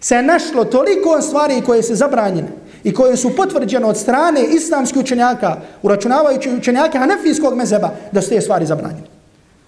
[0.00, 2.48] se našlo toliko stvari koje se zabranjene
[2.84, 8.40] i koje su potvrđene od strane islamskih učenjaka, uračunavajući učenjaka hanefijskog mezeba, da su te
[8.40, 9.06] stvari zabranjene.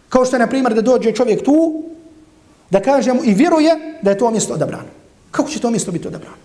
[0.09, 1.83] Kao što je, na primjer, da dođe čovjek tu,
[2.71, 4.89] da kaže mu i vjeruje da je to mjesto odabrano.
[5.31, 6.37] Kako će to mjesto biti odabrano?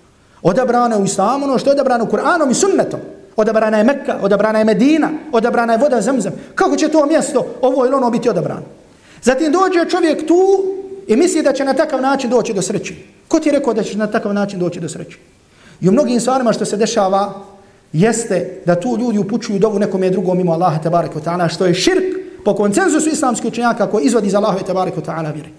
[0.41, 2.99] Odabrano je u islamu, ono što je odabrano Kur'anom i sunnetom.
[3.35, 6.33] Odabrana je Mekka, odabrana je Medina, odabrana je voda zemzem.
[6.55, 8.61] Kako će to mjesto, ovo ili ono, biti odabrano?
[9.23, 10.63] Zatim dođe čovjek tu
[11.07, 12.93] i misli da će na takav način doći do sreće.
[13.27, 15.17] Ko ti je rekao da će na takav način doći do sreće?
[15.81, 17.33] I u mnogim stvarima što se dešava
[17.93, 21.73] jeste da tu ljudi upućuju dovu nekom je drugom mimo Allaha tabaraka ta'ala što je
[21.73, 22.03] širk
[22.45, 25.49] po koncenzusu islamskih učenjaka koji izvodi za Allaha tabaraka ta'ala vjeri.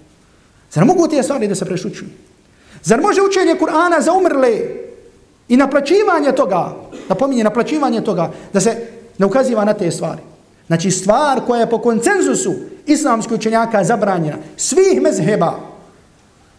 [0.71, 2.09] Zar mogu te stvari da se prešućuju?
[2.83, 4.61] Zar može učenje Kur'ana za umrle
[5.47, 6.75] i naplaćivanje toga,
[7.09, 10.21] da pominje naplaćivanje toga, da se ne ukaziva na te stvari?
[10.69, 12.53] Znači stvar koja je po koncenzusu
[12.85, 14.37] islamskih učenjaka zabranjena.
[14.57, 15.59] Svih mezheba.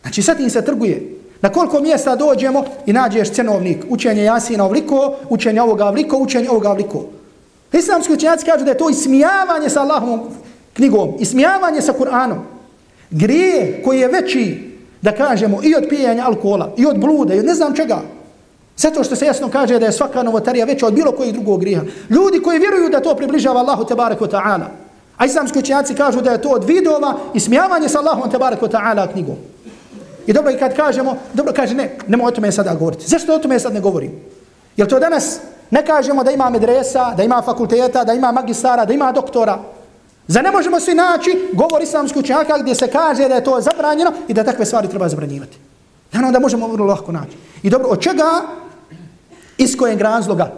[0.02, 1.16] Znači sad im se trguje.
[1.42, 3.84] Na koliko mjesta dođemo i nađeš cenovnik.
[3.88, 7.04] Učenje Jasina ovliko, učenje ovoga ovliko, učenje ovoga ovliko.
[7.72, 10.20] Islamski učenjaci kažu da je to ismijavanje sa Allahom
[10.72, 12.38] knjigom, ismijavanje sa Kur'anom.
[13.10, 14.70] Grije koji je veći,
[15.02, 18.02] da kažemo, i od pijenja alkohola, i od bluda, i od ne znam čega.
[18.76, 21.82] Zato što se jasno kaže da je svaka novotarija veća od bilo kojeg drugog griha.
[22.10, 24.66] Ljudi koji vjeruju da to približava Allahu tebarek wa ta'ala.
[25.16, 28.70] A islamski učenjaci kažu da je to od vidova i smijavanje sa Allahom tebarek wa
[28.70, 29.36] ta'ala knjigom.
[30.26, 33.06] I dobro, i kad kažemo, dobro, kaže, ne, nemoj o tome sada govoriti.
[33.06, 34.12] Zašto o tome sad ne govorim?
[34.76, 38.92] Jer to danas ne kažemo da ima medresa, da ima fakulteta, da ima magistara, da
[38.92, 39.58] ima doktora.
[40.26, 44.12] Za ne možemo svi naći govor islamski učenjaka gdje se kaže da je to zabranjeno
[44.28, 45.58] i da takve stvari treba zabranjivati.
[46.12, 47.36] Naravno da možemo vrlo lahko naći.
[47.62, 48.42] I dobro, od čega,
[49.58, 50.52] iz kojeg razloga,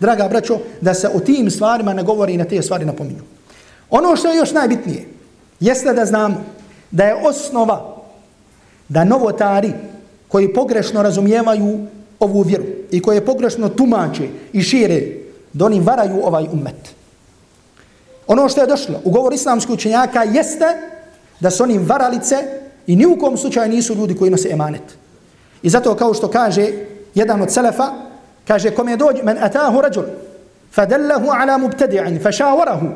[0.00, 3.22] draga braćo, da se o tim stvarima ne govori i na te stvari napominju.
[3.90, 5.08] Ono što je još najbitnije,
[5.60, 6.46] jeste da znam
[6.90, 7.96] da je osnova
[8.88, 9.72] da novotari
[10.28, 11.86] koji pogrešno razumijevaju
[12.20, 15.02] ovu vjeru i koje pogrešno tumače i šire,
[15.52, 16.94] da oni varaju ovaj ummet.
[18.26, 20.64] Ono što je došlo u govor islamskog učenjaka jeste
[21.40, 22.36] da su oni varalice
[22.86, 24.82] i ni u kom slučaju nisu ljudi koji nose emanet.
[25.62, 26.72] I zato kao što kaže
[27.14, 27.90] jedan od selefa,
[28.46, 30.04] kaže kome dođe, men atahu rađul,
[30.72, 32.86] fadallahu ala mubtadi'in, fašavarahu,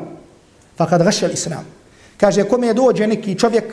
[0.77, 1.65] fakad gašel islam.
[2.17, 3.63] Kaže kome dođe neki čovjek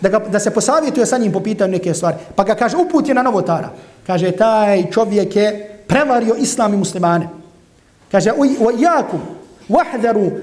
[0.00, 2.16] da, ga, da se posavjetuje sa njim po pitanju neke stvari.
[2.36, 3.70] Pa ga kaže, uput je na novotara.
[4.06, 7.28] Kaže, taj čovjek je prevario islam i muslimane.
[8.10, 8.30] Kaže,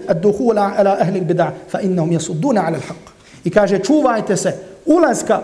[0.08, 3.12] ad-duhula ala ahli al-bid'a fa innahum yasudduna ala al-haq.
[3.44, 4.54] I kaže, čuvajte se
[4.90, 5.42] ulaska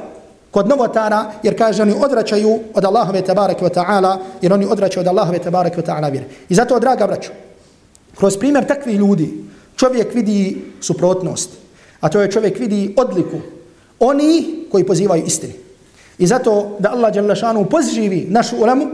[0.51, 5.07] kod novotara, jer kaže, oni odračaju od Allahove tabareke wa ta'ala, jer oni odračaju od
[5.07, 6.25] Allahove tabareke wa ta'ala vjere.
[6.49, 7.31] I zato, draga braću,
[8.17, 9.33] kroz primjer takvih ljudi,
[9.75, 11.49] čovjek vidi suprotnost,
[12.01, 13.37] a to je čovjek vidi odliku
[13.99, 15.53] oni koji pozivaju istini.
[16.17, 18.85] I zato da Allah Đalešanu pozivi našu ulemu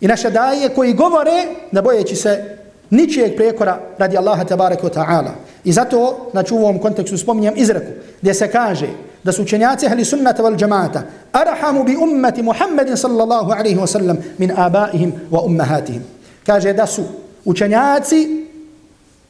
[0.00, 2.58] i naše daje koji govore da bojeći se
[2.90, 5.30] ničijeg prekora radi Allaha tabaraka wa ta'ala.
[5.64, 8.88] I zato, znači u ovom kontekstu spominjem izreku, gdje se kaže
[9.24, 14.16] da su učenjaci ahli sunnata wal džamata arhamu bi ummati Muhammedin sallallahu alaihi wa sallam
[14.38, 16.02] min abaihim wa ummahatihim.
[16.46, 17.02] Kaže da su
[17.44, 18.46] učenjaci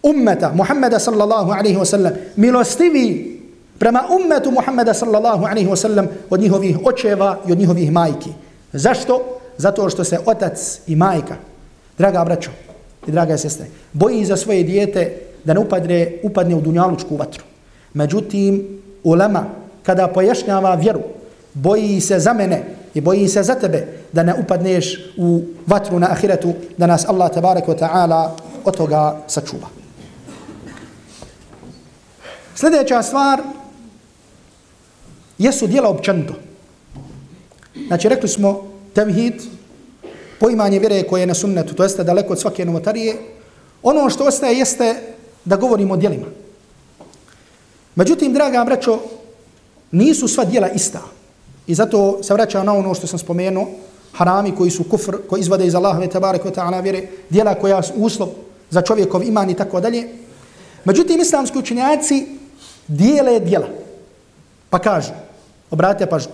[0.02, 3.32] ummeta Muhammeda sallallahu alaihi wa sallam milostivi
[3.78, 8.30] prema ummetu Muhammeda sallallahu alaihi wa sallam od njihovih očeva i od njihovih majki.
[8.72, 9.38] Zašto?
[9.58, 11.36] Zato što se otac i majka,
[11.98, 12.50] draga braćo
[13.06, 15.12] i draga sestre, boji za svoje dijete
[15.44, 17.44] da ne upadne, upadne u dunjalučku vatru.
[17.94, 19.46] Međutim, ulema,
[19.82, 21.00] kada pojašnjava vjeru,
[21.54, 22.62] boji se za mene
[22.94, 27.30] i boji se za tebe da ne upadneš u vatru na ahiretu, da nas Allah
[27.32, 28.30] tabarak wa ta'ala
[28.64, 29.68] od toga sačuva.
[32.54, 33.40] Sljedeća stvar
[35.38, 36.34] jesu dijela općanto.
[37.86, 38.64] Znači, rekli smo
[38.94, 39.42] tevhid,
[40.40, 43.16] poimanje vjere koje je na sunnetu, to jeste daleko od svake novotarije,
[43.82, 44.94] ono što ostaje jeste
[45.44, 46.26] da govorimo o dijelima.
[47.94, 48.98] Međutim, draga braćo,
[49.92, 51.00] nisu sva dijela ista.
[51.66, 53.66] I zato se vraća na ono što sam spomenuo,
[54.12, 57.92] harami koji su kufr, koji izvade iz Allahove tabareke wa ta'ala vjere, dijela koja su
[57.96, 58.28] uslov
[58.70, 60.08] za čovjekov iman i tako dalje.
[60.84, 62.26] Međutim, islamski učenjaci
[62.88, 63.68] dijele dijela.
[64.70, 65.12] Pa kažu,
[65.70, 66.32] obratite pažnju,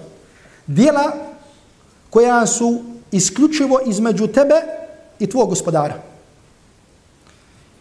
[0.67, 1.13] dijela
[2.11, 4.55] koja su isključivo između tebe
[5.19, 5.95] i tvog gospodara.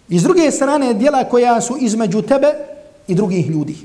[0.10, 2.48] I s druge strane, dijela koja su između tebe
[3.08, 3.78] i drugih ljudi.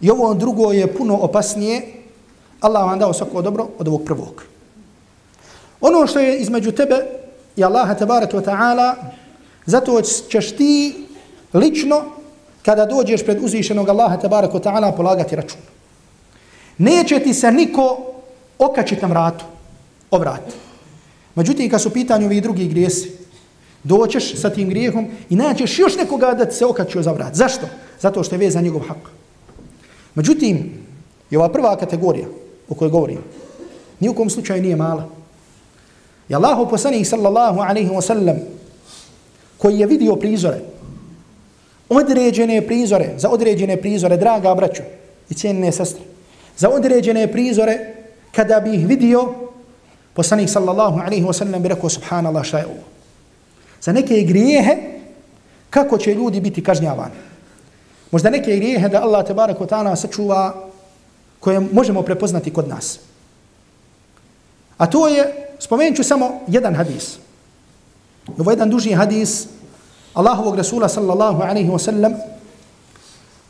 [0.00, 1.82] I ovo drugo je puno opasnije.
[2.60, 4.44] Allah vam dao svako dobro od ovog prvog.
[5.80, 6.96] Ono što je između tebe
[7.56, 8.94] i Allaha tabaraka wa ta'ala,
[9.66, 10.94] zato ćeš ti
[11.54, 12.02] lično
[12.62, 15.60] kada dođeš pred uzvišenog Allaha tabaraka wa ta'ala polagati račun.
[16.78, 17.98] Neće ti se niko
[18.58, 19.44] okačiti na vratu,
[20.10, 20.52] o vrat.
[21.34, 23.12] Međutim, kad su pitanju ovi drugi grijesi,
[23.82, 27.34] doćeš sa tim grijehom i naćeš još nekoga da se okačio za vrat.
[27.34, 27.66] Zašto?
[28.00, 29.15] Zato što je vezan njegov hak.
[30.16, 30.72] Međutim,
[31.30, 32.26] je ova prva kategorija
[32.68, 33.18] o kojoj govorim,
[34.00, 35.08] ni u kom slučaju nije mala.
[36.28, 38.36] I Allahu poslanih sallallahu alaihi wa sallam
[39.58, 40.60] koji je vidio prizore,
[41.88, 44.82] određene prizore, za određene prizore, draga braćo
[45.30, 46.02] i cijenine sestre,
[46.56, 47.94] za određene prizore,
[48.32, 49.34] kada bi ih vidio,
[50.14, 52.84] poslanik sallallahu alaihi wa sallam bi rekao, subhanallah, šta je ovo?
[53.82, 54.76] Za neke grijehe,
[55.70, 57.14] kako će ljudi biti kažnjavani?
[58.10, 60.54] Možda neke grijehe da Allah tebarak wa ta'ala sačuva
[61.40, 62.98] koje možemo prepoznati kod nas.
[64.78, 67.18] A to je, spomenut ću samo jedan hadis.
[68.38, 69.46] Ovo je jedan duži hadis
[70.14, 72.14] Allahovog Rasula sallallahu alaihi wa sallam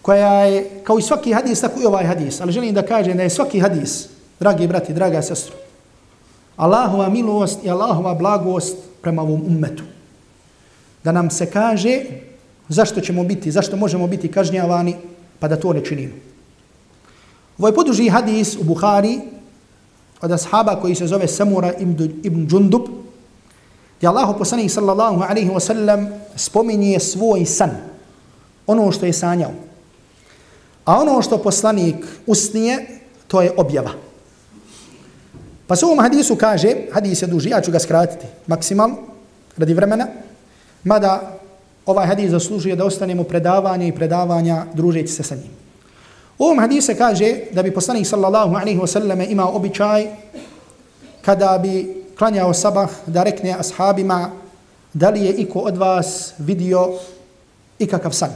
[0.03, 2.41] koja je kao i svaki hadis tako i ovaj hadis.
[2.41, 4.09] Ali želim da kažem da je svaki hadis,
[4.41, 5.55] dragi brati, draga sestru,
[6.57, 9.83] Allahova milost i Allahova blagost prema ovom ummetu.
[11.05, 12.03] Da nam se kaže
[12.69, 14.97] zašto ćemo biti, zašto možemo biti kažnjavani,
[15.39, 16.15] pa da to ne činimo.
[17.59, 19.21] Ovo je poduži hadis u Buhari
[20.21, 21.73] od ashaba koji se zove Samura
[22.23, 22.83] ibn Džundub,
[23.97, 27.71] gdje Allah poslanih sallallahu alaihi wa sallam spominje svoj san,
[28.67, 29.53] ono što je sanjao.
[30.85, 33.91] A ono što poslanik usnije, to je objava.
[35.67, 38.91] Pa se ovom hadisu kaže, hadis je duži, ja ću ga skratiti maksimal,
[39.57, 40.07] radi vremena,
[40.85, 41.39] mada
[41.87, 45.51] ovaj hadis zaslužuje da ostanemo predavanje i predavanja družeći se sa njim.
[46.39, 50.07] U ovom hadisu kaže da bi poslanik sallallahu alaihi wa sallam imao običaj
[51.23, 54.31] kada bi klanjao sabah da rekne ashabima
[54.93, 56.93] da li je iko od vas vidio
[57.79, 58.31] ikakav san.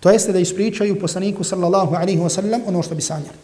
[0.00, 3.38] To jeste da ispričaju poslaniku sallallahu alaihi wa sallam ono što bi sanjali.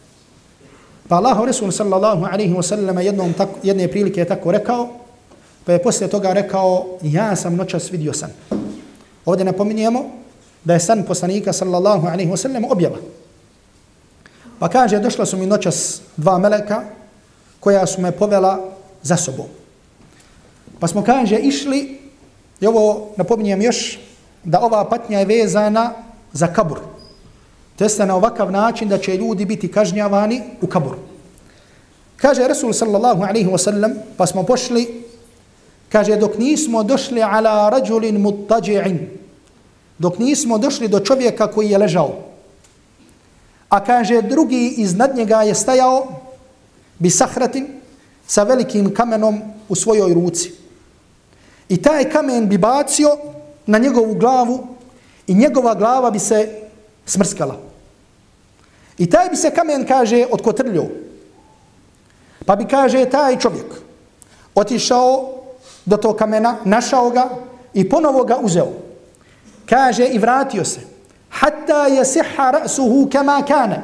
[1.09, 4.89] Pa Allah Resul sallallahu alaihi wa sallam jednom tako, jedne prilike je tako rekao,
[5.65, 8.31] pa je poslije toga rekao, ja sam noćas vidio san.
[9.25, 10.11] Ovdje napominjemo
[10.65, 12.97] da je san poslanika sallallahu alaihi wa sallam objava.
[14.59, 16.83] Pa kaže, došla su mi noćas dva meleka
[17.61, 18.71] koja su me povela
[19.03, 19.47] za sobom.
[20.79, 21.99] Pa smo, kaže, išli,
[22.61, 23.99] i ovo napominjem još,
[24.45, 25.93] da ova patnja je vezana
[26.33, 26.79] za kabur.
[27.77, 30.99] To jeste na ovakav način da će ljudi biti kažnjavani u kaburu.
[32.17, 35.05] Kaže Resul sallallahu alaihi wa sallam, pa smo pošli,
[35.93, 38.99] kaže, dok nismo došli ala rađulin mutađi'in,
[39.99, 42.33] dok nismo došli do čovjeka koji je ležao,
[43.69, 46.07] a kaže, drugi iznad njega je stajao
[46.99, 47.67] bi sahratin
[48.27, 50.53] sa velikim kamenom u svojoj ruci.
[51.69, 53.17] I taj kamen bi bacio
[53.67, 54.67] na njegovu glavu
[55.27, 56.69] i njegova glava bi se
[57.07, 57.57] smrskala.
[58.99, 60.85] I taj bi se kamen, kaže, otkotrljio.
[62.47, 63.67] Pa bi, kaže, taj čovjek
[64.55, 65.42] otišao
[65.85, 67.29] do tog kamena, našao ga
[67.75, 68.69] i ponovo ga uzeo.
[69.69, 70.81] Kaže i vratio se.
[71.31, 73.83] Hatta je siha rasuhu kama kana.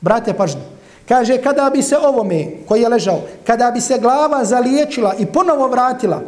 [0.00, 0.60] Brate, pažnju.
[1.08, 5.68] Kaže, kada bi se ovome koji je ležao, kada bi se glava zaliječila i ponovo
[5.68, 6.22] vratila,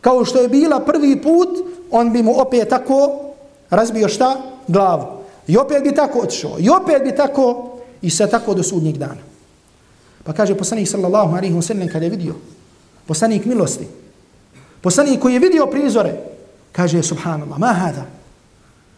[0.00, 1.48] kao što je bila prvi put,
[1.90, 3.20] on bi mu opet tako
[3.70, 4.36] razbio šta?
[4.68, 5.04] Glavu.
[5.46, 6.56] I opet bi tako otišao.
[6.58, 9.22] I opet bi tako i sve tako do sudnjeg dana.
[10.24, 12.34] Pa kaže poslanik sallallahu alaihi wa sallam kada je vidio,
[13.06, 13.86] poslanik milosti,
[14.86, 16.14] poslanik koji je vidio prizore,
[16.72, 18.06] kaže subhanallah, ma hada?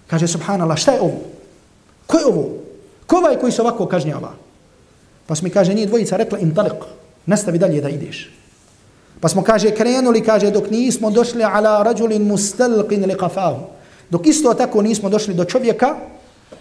[0.07, 1.21] Kaže subhanallah, šta je ovo?
[2.07, 2.45] Ko je ovo?
[3.07, 4.35] Ko ovaj koji se ovako kažnjava?
[5.27, 6.85] Pa smo mi kaže, nije dvojica rekla im talik,
[7.27, 8.29] nastavi dalje da ideš.
[9.21, 13.73] Pa smo kaže, krenuli, kaže, dok nismo došli ala rađulin mustalqin li qafahu.
[14.11, 15.97] Dok isto tako nismo došli do čovjeka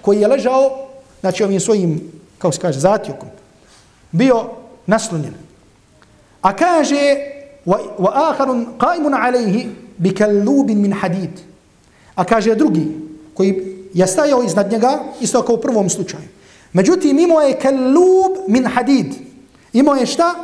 [0.01, 0.87] koji je ležao,
[1.19, 3.27] znači ovim svojim, kao se kaže, zatjukom,
[4.11, 4.45] bio
[4.85, 5.35] naslonjen.
[6.41, 7.35] A kaže,
[7.67, 11.29] wa akharun qaimun alayhi bi kallubin min hadid.
[12.15, 12.87] A kaže drugi,
[13.33, 16.23] koji je stajao iznad njega, isto kao u prvom slučaju.
[16.73, 19.13] Međutim, imao je kallub min hadid.
[19.73, 20.35] Imao je šta?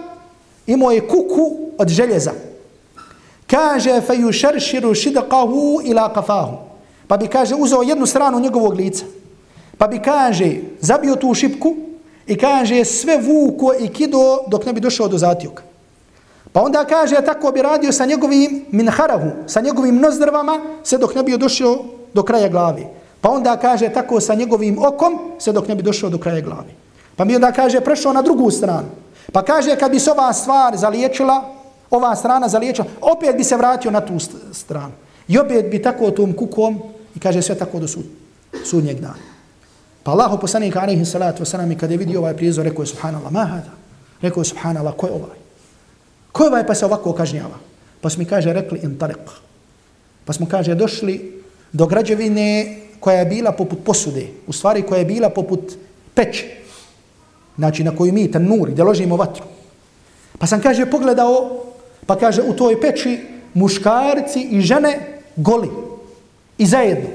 [0.68, 2.32] Imao je kuku od željeza.
[3.48, 6.58] Kaže, fe yušarširu šidqahu ila kafahu.
[7.08, 9.06] Pa bi, kaže, uzeo jednu stranu njegovog lica.
[9.78, 11.76] Pa bi, kaže, zabio tu šipku
[12.28, 15.64] i kaže, sve vuko i kido dok ne bi došao do zatioka.
[16.54, 21.24] Pa onda kaže, tako bi radio sa njegovim minharahu, sa njegovim nozdrvama, sve dok ne
[21.24, 21.78] bi došao
[22.14, 22.88] do kraja glavi.
[23.22, 26.74] Pa onda kaže tako sa njegovim okom, sve dok ne bi došao do kraja glavi.
[27.16, 28.88] Pa mi onda kaže, prešao na drugu stranu.
[29.32, 31.44] Pa kaže, kad bi se ova stvar zaliječila,
[31.90, 34.14] ova strana zaliječila, opet bi se vratio na tu
[34.52, 34.94] stranu.
[35.28, 36.80] I opet bi tako tom kukom,
[37.16, 38.06] i kaže sve tako do sud,
[38.66, 39.24] sudnjeg dana.
[40.04, 43.46] Pa Allah poslanik alaihi salatu wasalam kada je vidio ovaj prizor, rekao je subhanallah, ma
[43.46, 43.72] hada?
[44.22, 45.43] Rekao je subhanallah, ko je ovaj?
[46.34, 47.62] Ko je ovaj pa se ovako kažnjava?
[48.02, 49.30] Pa smo mi kaže, rekli intalik.
[50.26, 55.06] Pa smo kaže, došli do građevine koja je bila poput posude, u stvari koja je
[55.06, 55.74] bila poput
[56.14, 56.46] peće,
[57.58, 59.44] znači na koju mi tanur, gdje ložimo vatru.
[60.40, 61.64] Pa sam kaže, pogledao,
[62.06, 63.20] pa kaže, u toj peći
[63.54, 65.70] muškarci i žene goli
[66.58, 67.10] i zajedno.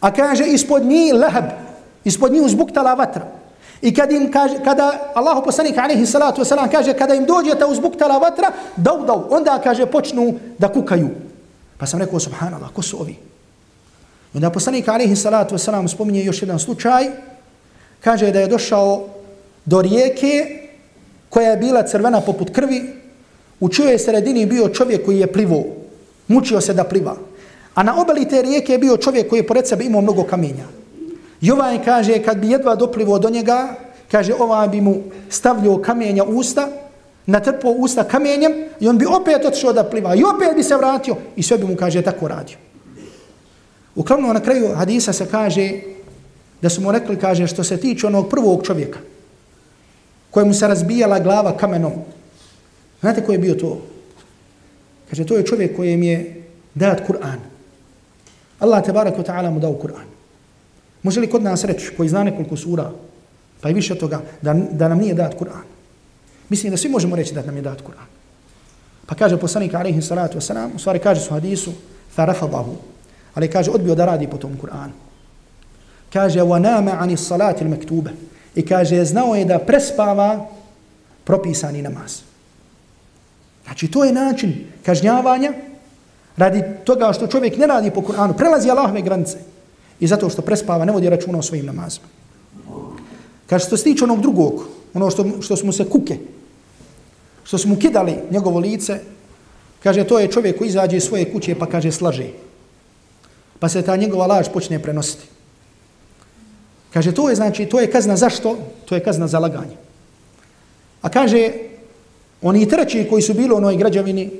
[0.00, 1.44] A kaže, ispod njih lehab,
[2.04, 3.26] ispod njih uzbuktala vatra.
[3.82, 7.66] I kad im kaže, kada Allahu poslanik alejhi salatu vesselam kaže, kada im dođe ta
[7.66, 11.08] uzbuktala vatra, dau dau, onda kaže, počnu da kukaju.
[11.78, 13.16] Pa sam rekao, subhanallah, ko su ovi?
[14.34, 17.10] Onda poslanik alejhi salatu vesselam spominje još jedan slučaj,
[18.00, 19.06] kaže da je došao
[19.64, 20.58] do rijeke
[21.28, 22.98] koja je bila crvena poput krvi,
[23.60, 25.64] u čijoj sredini bio čovjek koji je plivo,
[26.28, 27.16] mučio se da pliva.
[27.74, 30.77] A na obali te rijeke je bio čovjek koji je pored sebe imao mnogo kamenja.
[31.40, 33.74] Jovan kaže, kad bi jedva doplivo do njega,
[34.10, 34.96] kaže, ovaj bi mu
[35.28, 36.68] stavljao kamenja u usta,
[37.26, 41.16] natrpao usta kamenjem i on bi opet otišao da pliva i opet bi se vratio
[41.36, 42.56] i sve bi mu, kaže, tako radio.
[43.94, 45.72] Uglavnom, na kraju hadisa se kaže
[46.62, 48.98] da su mu rekli, kaže, što se tiče onog prvog čovjeka
[50.30, 51.92] kojemu se razbijala glava kamenom.
[53.00, 53.80] Znate ko je bio to?
[55.10, 57.40] Kaže, to je čovjek kojem je dat Kur'an.
[58.58, 60.17] Allah te barak ta'ala mu dao Kur'an.
[61.02, 62.90] Može li kod nas reći, koji zna nekoliko sura,
[63.60, 65.66] pa i više toga, da, da nam nije dat Kur'an?
[66.48, 68.06] Mislim da svi možemo reći da nam je dat Kur'an.
[69.06, 71.72] Pa kaže poslanik alaihi salatu wasalam, u stvari kaže su hadisu,
[72.14, 72.76] farafadahu,
[73.34, 74.92] ali kaže odbio da radi po tom Kur'anu.
[76.12, 78.10] Kaže, wa nama ani salati il mektube.
[78.54, 80.46] I kaže, znao je da prespava
[81.24, 82.20] propisani namaz.
[83.64, 85.52] Znači, to je način kažnjavanja
[86.36, 89.38] radi toga što čovjek ne radi po Kur'anu, prelazi Allahove granice
[90.00, 92.06] i zato što prespava, ne vodi računa o svojim namazima.
[93.46, 96.18] Kaže, što se tiče onog drugog, ono što, što smo se kuke,
[97.44, 99.00] što smo kidali njegovo lice,
[99.82, 102.28] kaže, to je čovjek koji izađe iz svoje kuće pa kaže, slaže.
[103.58, 105.24] Pa se ta njegova laž počne prenositi.
[106.92, 108.56] Kaže, to je znači, to je kazna zašto?
[108.84, 109.76] To je kazna za laganje.
[111.02, 111.52] A kaže,
[112.42, 114.30] oni treći koji su bili u onoj građavini,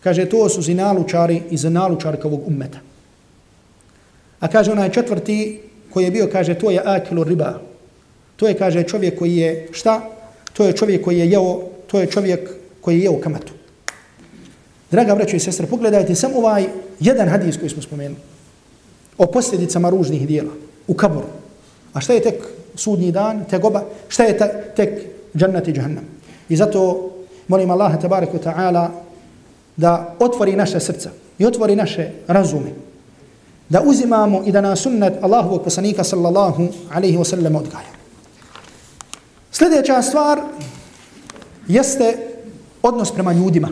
[0.00, 2.78] kaže, to su zinalučari i zinalučarkovog ummeta.
[4.44, 7.60] A kaže, onaj četvrti koji je bio, kaže, to je akilu riba.
[8.36, 10.10] To je, kaže, čovjek koji je, šta?
[10.52, 13.52] To je čovjek koji je jeo, to je čovjek koji je jeo kamatu.
[14.90, 16.66] Draga braćo i sestre, pogledajte samo ovaj
[17.00, 18.20] jedan hadis koji smo spomenuli
[19.18, 20.52] o posljedicama ružnih dijela
[20.86, 21.26] u kaboru.
[21.92, 24.38] A šta je tek sudnji dan, tegoba, šta je
[24.76, 24.90] tek
[25.36, 26.04] džannat i džahannam.
[26.48, 27.10] I zato
[27.48, 28.88] molim Allaha tabaraka ta'ala
[29.76, 32.83] da otvori naše srca i otvori naše razume.
[33.68, 37.94] Da uzimamo i da nas sunnet Allahovog poslanika sallallahu alaihi wa sallam odgaja.
[39.52, 40.40] Sljedeća stvar
[41.68, 42.18] jeste
[42.82, 43.68] odnos prema ljudima.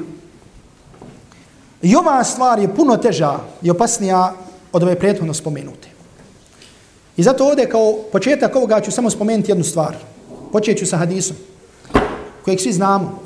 [1.83, 4.35] I ova stvar je puno teža i opasnija
[4.73, 5.89] od ove prethodno spomenute.
[7.17, 9.97] I zato ovdje kao početak ovoga ću samo spomenuti jednu stvar.
[10.53, 11.37] Počet ću sa hadisom
[12.45, 13.19] kojeg svi znamo.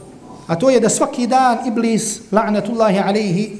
[0.47, 3.59] A to je da svaki dan Iblis, la'natullahi alaihi,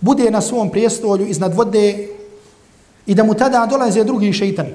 [0.00, 2.08] bude na svom prijestolju iznad vode
[3.06, 4.70] i da mu tada dolaze drugi šeitani.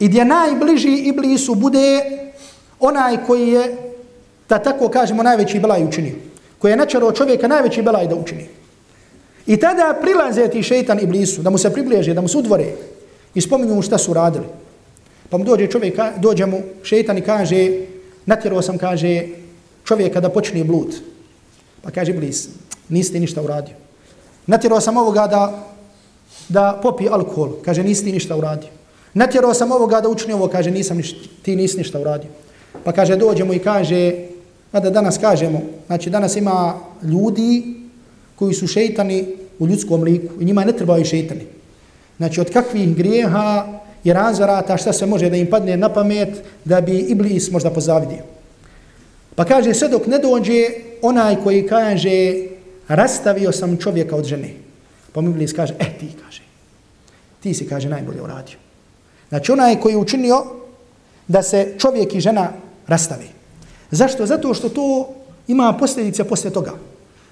[0.00, 2.02] I gdje najbliži Iblisu bude
[2.80, 3.76] onaj koji je,
[4.48, 6.14] da tako kažemo, najveći belaj učinio.
[6.58, 8.46] Koji je načaro čovjeka najveći belaj da učini.
[9.46, 12.66] I tada prilaze ti šeitan Iblisu, da mu se približe, da mu se udvore
[13.34, 14.46] i spominju mu šta su radili.
[15.30, 17.68] Pa mu dođe čovjek, dođe mu šeitan i kaže,
[18.26, 19.26] natjerao sam, kaže,
[19.84, 20.94] čovjeka da počne blud.
[21.82, 22.48] Pa kaže Iblis,
[22.88, 23.74] niste ništa uradio.
[24.46, 25.69] Natjerao sam ovoga da,
[26.50, 28.68] da popi alkohol, kaže, nisi ništa uradio.
[29.14, 32.30] Natjerao sam ovoga da učini ovo, kaže, nisam ništa, ti nisi ništa uradio.
[32.84, 34.12] Pa kaže, dođemo i kaže,
[34.72, 37.74] da danas kažemo, znači danas ima ljudi
[38.36, 39.26] koji su šeitani
[39.58, 41.46] u ljudskom liku i njima ne trebaju šeitani.
[42.16, 46.80] Znači od kakvih grijeha i razvarata šta se može da im padne na pamet da
[46.80, 48.22] bi Iblis možda pozavidio.
[49.34, 50.64] Pa kaže sve dok ne dođe
[51.02, 52.34] onaj koji kaže
[52.88, 54.69] rastavio sam čovjeka od žene.
[55.12, 56.42] Pa mu Iblis kaže, eh ti kaže,
[57.40, 58.58] ti si kaže najbolje uradio.
[59.28, 60.44] Znači onaj koji je učinio
[61.28, 62.52] da se čovjek i žena
[62.86, 63.26] rastave.
[63.90, 64.26] Zašto?
[64.26, 65.08] Zato što to
[65.48, 66.72] ima posljedice poslije toga.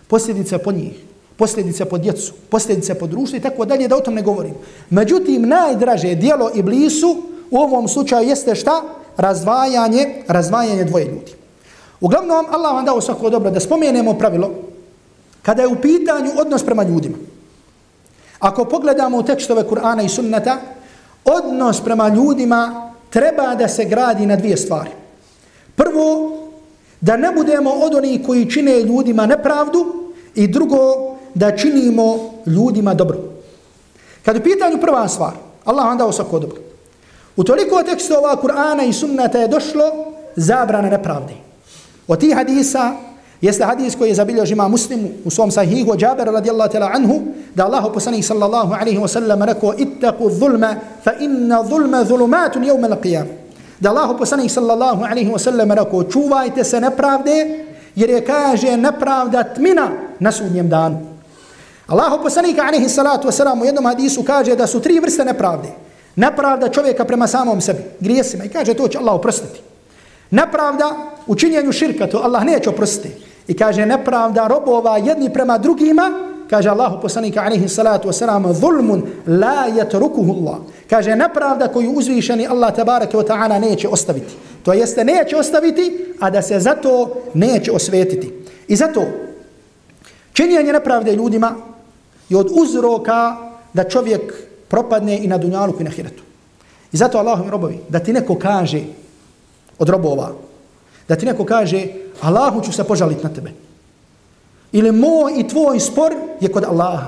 [0.08, 1.08] Posljedice po njih
[1.38, 4.54] posljedice po djecu, posljedice po društvu i tako dalje, da o tom ne govorim.
[4.90, 8.82] Međutim, najdraže dijelo Iblisu u ovom slučaju jeste šta?
[9.16, 11.32] Razdvajanje, razdvajanje dvoje ljudi.
[12.00, 14.50] Uglavnom, Allah vam dao svako dobro da spomenemo pravilo
[15.42, 17.16] kada je u pitanju odnos prema ljudima.
[18.38, 20.58] Ako pogledamo u tekstove Kur'ana i sunnata,
[21.24, 24.90] odnos prema ljudima treba da se gradi na dvije stvari.
[25.76, 26.38] Prvo,
[27.00, 30.78] da ne budemo od onih koji čine ljudima nepravdu i drugo,
[31.34, 33.18] da činimo ljudima dobro.
[34.24, 35.32] Kad u pitanju prva stvar,
[35.64, 36.60] Allah vam dao svako dobro.
[37.36, 39.84] U toliko tekstova Kur'ana i sunnata je došlo
[40.36, 41.34] zabrana nepravde.
[42.08, 42.92] Od tih hadisa
[43.40, 47.20] jeste hadis koji je zabilježio ima muslim u svom sahihu Jabir radijallahu tala anhu
[47.54, 52.88] da Allah poslanih sallallahu alaihi wa sallam rekao ittaku zulma fa inna zulma zulumatun jevme
[52.88, 53.24] la qiyam.
[53.80, 57.64] Da Allah poslanih sallallahu alaihi wa sallam rekao čuvajte se nepravde
[57.94, 60.98] jer je kaže nepravda tmina na sudnjem danu.
[61.86, 65.68] Allahu poslanika alaihi salatu vesselam u jednom hadisu kaže da su tri vrste nepravde.
[66.16, 69.60] Nepravda čovjeka prema samom sebi, grijesima i kaže to će Allah oprostiti.
[70.30, 73.27] Nepravda u činjenju širka, to Allah neće oprostiti.
[73.48, 79.68] I kaže nepravda robova jedni prema drugima kaže Allahu poslanika alaihi salatu wasalam, zulmun la
[79.68, 80.58] yatrukuhu Allah.
[80.90, 84.34] Kaže, nepravda koju uzvišeni Allah tabaraka wa ta'ala neće ostaviti.
[84.62, 88.32] To jeste, neće ostaviti, a da se zato neće osvetiti.
[88.68, 89.02] I zato,
[90.32, 91.54] činjenje nepravde ljudima
[92.28, 93.36] je od uzroka
[93.72, 94.34] da čovjek
[94.68, 96.22] propadne i na dunjalu i na hiretu.
[96.92, 98.80] I zato Allahu robovi, da ti neko kaže
[99.78, 100.32] od robova,
[101.08, 101.86] da ti neko kaže,
[102.20, 103.52] Allahu ću se požaliti na tebe.
[104.72, 107.06] Ili moj i tvoj spor je kod Allaha.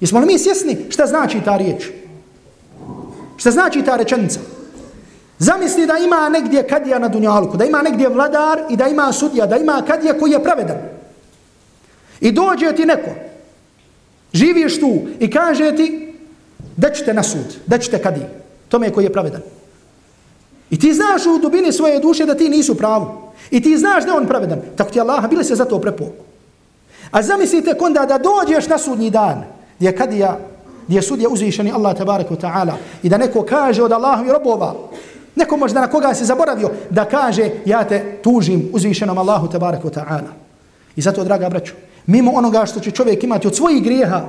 [0.00, 1.88] Jesmo li mi svjesni šta znači ta riječ?
[3.36, 4.40] Šta znači ta rečenica?
[5.38, 9.46] Zamisli da ima negdje kadija na dunjalku, da ima negdje vladar i da ima sudija,
[9.46, 10.76] da ima kadija koji je pravedan.
[12.20, 13.10] I dođe ti neko,
[14.32, 16.12] živiš tu i kaže ti
[16.76, 18.26] da ćete na sud, da ćete kadiji.
[18.68, 19.40] Tome je koji je pravedan.
[20.70, 23.32] I ti znaš u dubini svoje duše da ti nisu pravo.
[23.50, 24.60] I ti znaš da on pravedan.
[24.76, 26.12] Tako ti Allah bili se za to prepoku.
[27.10, 29.44] A zamislite konda da dođeš na sudnji dan,
[29.78, 30.38] gdje kadija,
[30.86, 34.74] gdje sudija uzvišeni Allah tabaraka ta'ala i da neko kaže od Allahovi robova,
[35.36, 40.30] neko možda na koga se zaboravio, da kaže ja te tužim uzvišenom Allahu tabaraka ta'ala.
[40.96, 41.72] I zato, draga braću,
[42.06, 44.20] mimo onoga što će čovjek imati od svojih grijeha,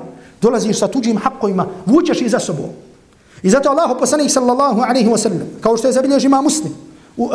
[0.41, 2.69] dolaziš sa tuđim hakovima, vučeš i za sobom.
[3.43, 6.73] I zato Allahu poslanik sallallahu alaihi wa sallam, kao što je zabilježio ima muslim,
[7.17, 7.29] uh,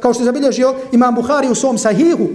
[0.00, 2.28] kao što je zabilježio imam Bukhari u svom sahihu,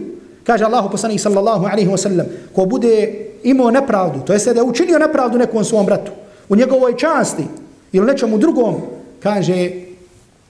[0.47, 2.23] Kaže Allah poslanik sallallahu alaihi wa sallam,
[2.55, 6.11] ko bude imao nepravdu, to jeste da je učinio nepravdu nekom svom bratu,
[6.49, 7.43] u njegovoj časti
[7.91, 8.75] ili nečemu drugom,
[9.19, 9.71] kaže,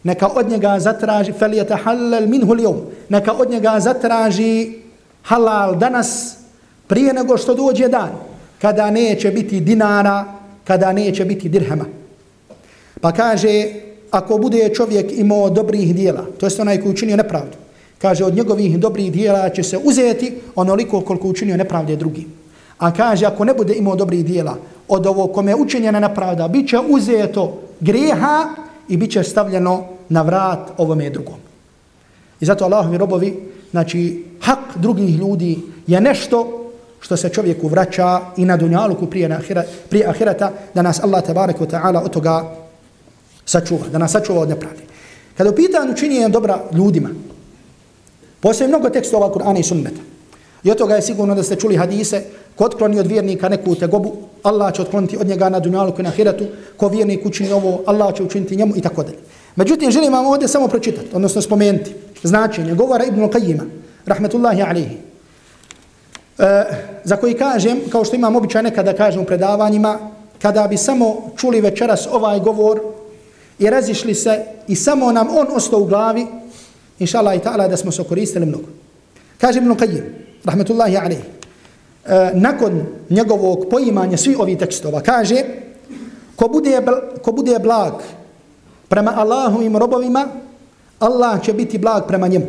[0.03, 2.75] neka od njega zatraži, felijeta halal minhu lijom,
[3.09, 4.85] neka od njega zatraži
[5.23, 6.37] halal danas
[6.87, 8.13] prije nego što dođe dan,
[8.61, 10.25] kada neće biti dinara,
[10.63, 11.85] kada neće biti dirhama.
[13.01, 13.65] Pa kaže,
[14.11, 17.57] ako bude čovjek imao dobrih dijela, to jest onaj koji učinio nepravdu,
[18.01, 22.25] Kaže, od njegovih dobrih dijela će se uzeti onoliko koliko učinio nepravde drugim.
[22.77, 26.69] A kaže, ako ne bude imao dobrih dijela, od ovo kome je učinjena nepravda, bit
[26.69, 28.49] će uzeto greha
[28.89, 31.35] i bit će stavljeno na vrat ovome drugom.
[32.39, 33.33] I zato Allahovi robovi,
[33.71, 36.69] znači, hak drugih ljudi je nešto
[36.99, 41.23] što se čovjeku vraća i na dunjaluku prije, na ahira, prije ahirata, da nas Allah
[41.23, 42.66] tabaraka wa ta'ala od toga
[43.47, 44.83] sačuva, da nas sačuva od nepravde.
[45.37, 47.09] Kada u pitanju činjenja dobra ljudima,
[48.39, 50.01] Postoje mnogo tekstova Kur'ana i sunneta.
[50.63, 52.21] I od toga je sigurno da ste čuli hadise,
[52.55, 54.11] ko otkloni od vjernika neku tegobu,
[54.43, 56.45] Allah će otkloniti od njega na dunjalu i na hiratu,
[56.77, 59.17] ko vjernik učini ovo, Allah će učiniti njemu i tako dalje.
[59.55, 63.63] Međutim, želim vam ovdje samo pročitati, odnosno spomenuti značenje govora Ibn Qayyima,
[64.05, 64.97] rahmetullahi alihi,
[66.37, 66.63] e,
[67.03, 69.99] za koji kažem, kao što imam običaj nekada kažem u predavanjima,
[70.41, 72.81] kada bi samo čuli večeras ovaj govor
[73.59, 76.27] i razišli se i samo nam on ostao u glavi,
[76.99, 78.67] inša Allah i ta'ala da smo se koristili mnogo.
[79.37, 80.03] Kaže Ibn Qayyim,
[80.45, 81.21] rahmetullahi alaihi,
[82.05, 85.43] e, nakon njegovog poimanja svi ovi tekstova, kaže,
[86.35, 86.81] ko bude,
[87.21, 87.93] ko bude blag
[88.87, 90.27] prema Allahu i robovima,
[90.99, 92.45] Allah će biti blag prema njemu.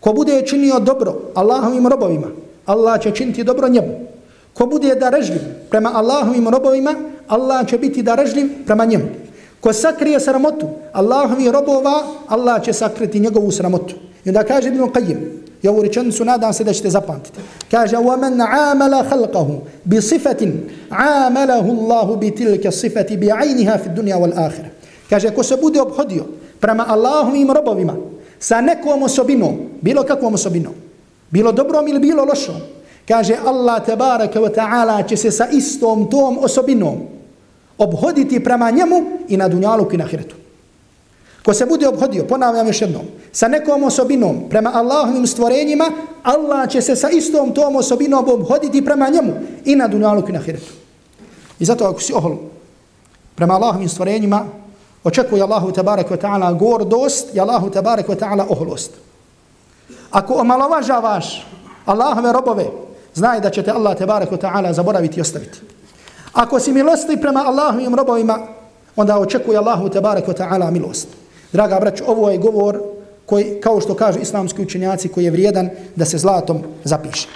[0.00, 2.26] Ko bude činio dobro Allahovim robovima,
[2.66, 4.06] Allah će činiti dobro njemu.
[4.54, 6.94] Ko bude darežljiv prema Allahovim robovima,
[7.28, 9.21] Allah će biti darežljiv prema njemu.
[9.61, 13.95] Ko sakrije sramotu Allahovi robova, Allah će sakriti njegovu sramotu.
[14.25, 15.17] I onda kaže Ibn Qayyim,
[15.63, 17.39] i ovu rečenicu nadam se da ćete zapamtiti.
[17.71, 20.51] Kaže, وَمَنْ عَامَلَ خَلْقَهُ بِصِفَةٍ
[20.91, 24.65] عَامَلَهُ اللَّهُ بِتِلْكَ صِفَةِ بِعَيْنِهَا فِي الدُّنْيَا وَالْآخِرَ.
[25.09, 26.25] Kaže, ko se bude obhodio
[26.59, 27.95] prema Allahovim robovima
[28.39, 30.73] sa nekom osobinom, bilo kakvom osobinom,
[31.31, 32.55] bilo dobrom ili bilo lošom,
[33.07, 36.97] kaže, Allah tebareke wa ta'ala će se sa istom tom osobinom
[37.82, 40.36] obhoditi prema njemu i na dunjalu i na hiretu.
[41.44, 43.02] Ko se bude obhodio, ponavljam još jednom,
[43.32, 45.90] sa nekom osobinom prema Allahovim stvorenjima,
[46.22, 49.32] Allah će se sa istom tom osobinom obhoditi prema njemu
[49.64, 50.72] i na dunjalu i na hiretu.
[51.58, 52.36] I zato ako si ohol
[53.34, 54.44] prema Allahovim stvorenjima,
[55.04, 58.90] očekuje Allahu tabarak wa ta'ala gordost i Allahu tabarak wa ta'ala oholost.
[60.10, 61.46] Ako omalovažavaš
[61.86, 62.66] Allahove robove,
[63.14, 65.58] znaj da će te Allah tabarak wa ta'ala zaboraviti i ostaviti.
[66.32, 68.38] Ako si milostiv prema Allahovim robovima,
[68.96, 71.08] onda očekuje Allahu tebarek wa ta'ala milost.
[71.52, 72.82] Draga brać, ovo je govor
[73.26, 77.28] koji, kao što kažu islamski učenjaci, koji je vrijedan da se zlatom zapiše.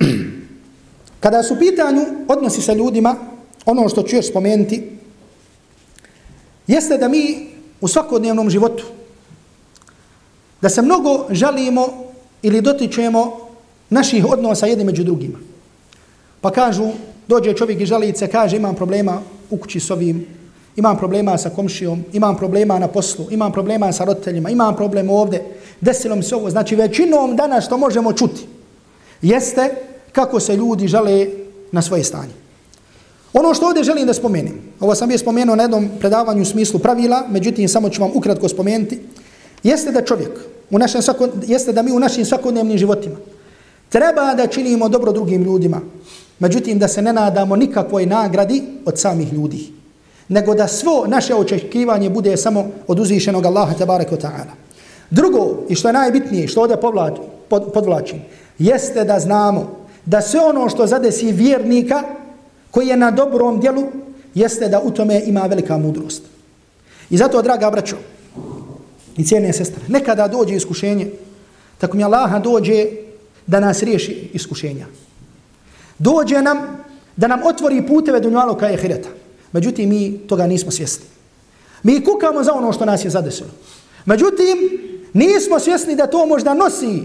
[1.20, 3.16] Kada su pitanju odnosi sa ljudima,
[3.64, 4.98] ono što ću još spomenuti,
[6.66, 7.48] jeste da mi
[7.80, 8.84] u svakodnevnom životu,
[10.60, 11.88] da se mnogo žalimo
[12.42, 13.41] ili dotičemo
[13.92, 15.38] naših odnosa jedni među drugima.
[16.40, 16.88] Pa kažu,
[17.28, 20.26] dođe čovjek i žalice, kaže imam problema u kući s ovim,
[20.76, 25.42] imam problema sa komšijom, imam problema na poslu, imam problema sa roditeljima, imam problem ovde,
[25.80, 26.50] desilo mi se ovo.
[26.50, 28.46] Znači većinom danas što možemo čuti
[29.22, 29.70] jeste
[30.12, 31.26] kako se ljudi žale
[31.72, 32.32] na svoje stanje.
[33.32, 36.80] Ono što ovdje želim da spomenem, ovo sam je spomenuo na jednom predavanju u smislu
[36.80, 39.00] pravila, međutim samo ću vam ukratko spomenuti,
[39.62, 40.30] jeste da čovjek,
[40.70, 43.16] u našem svako, jeste da mi u našim svakodnevnim životima
[43.92, 45.80] treba da činimo dobro drugim ljudima,
[46.38, 49.72] međutim da se ne nadamo nikakvoj nagradi od samih ljudi,
[50.28, 54.56] nego da svo naše očekivanje bude samo od uzvišenog Allaha tabaraka ta'ala.
[55.10, 57.14] Drugo, i što je najbitnije, što ovdje povlač,
[57.48, 58.22] pod, podvlačim,
[58.58, 62.02] jeste da znamo da sve ono što zadesi vjernika
[62.70, 63.84] koji je na dobrom djelu,
[64.34, 66.22] jeste da u tome ima velika mudrost.
[67.10, 67.96] I zato, draga braćo
[69.16, 71.10] i cijene sestre, nekada dođe iskušenje,
[71.78, 72.86] tako mi Allaha dođe
[73.46, 74.86] da nas riješi iskušenja.
[75.98, 76.58] Dođe nam
[77.16, 79.08] da nam otvori puteve dunjaloka i hireta.
[79.52, 81.04] Međutim, mi toga nismo svjesni.
[81.82, 83.50] Mi kukamo za ono što nas je zadesilo.
[84.04, 84.58] Međutim,
[85.12, 87.02] nismo svjesni da to možda nosi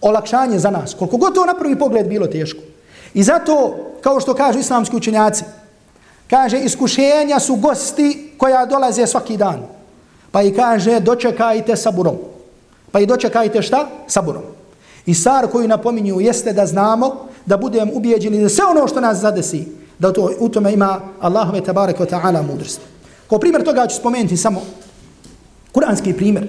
[0.00, 0.94] olakšanje za nas.
[0.94, 2.60] Koliko god to na prvi pogled bilo teško.
[3.14, 5.44] I zato, kao što kažu islamski učenjaci,
[6.30, 9.66] kaže iskušenja su gosti koja dolaze svaki dan.
[10.30, 12.16] Pa i kaže dočekajte saburom.
[12.92, 13.88] Pa i dočekajte šta?
[14.06, 14.42] Saburom.
[15.06, 19.18] I sar koju napominju jeste da znamo, da budemo ubijeđeni da sve ono što nas
[19.18, 22.80] zadesi, da to, u tome ima Allahove tabarek wa ta'ala mudrost.
[23.28, 24.62] Kao primjer toga ću spomenuti samo
[25.72, 26.48] kuranski primjer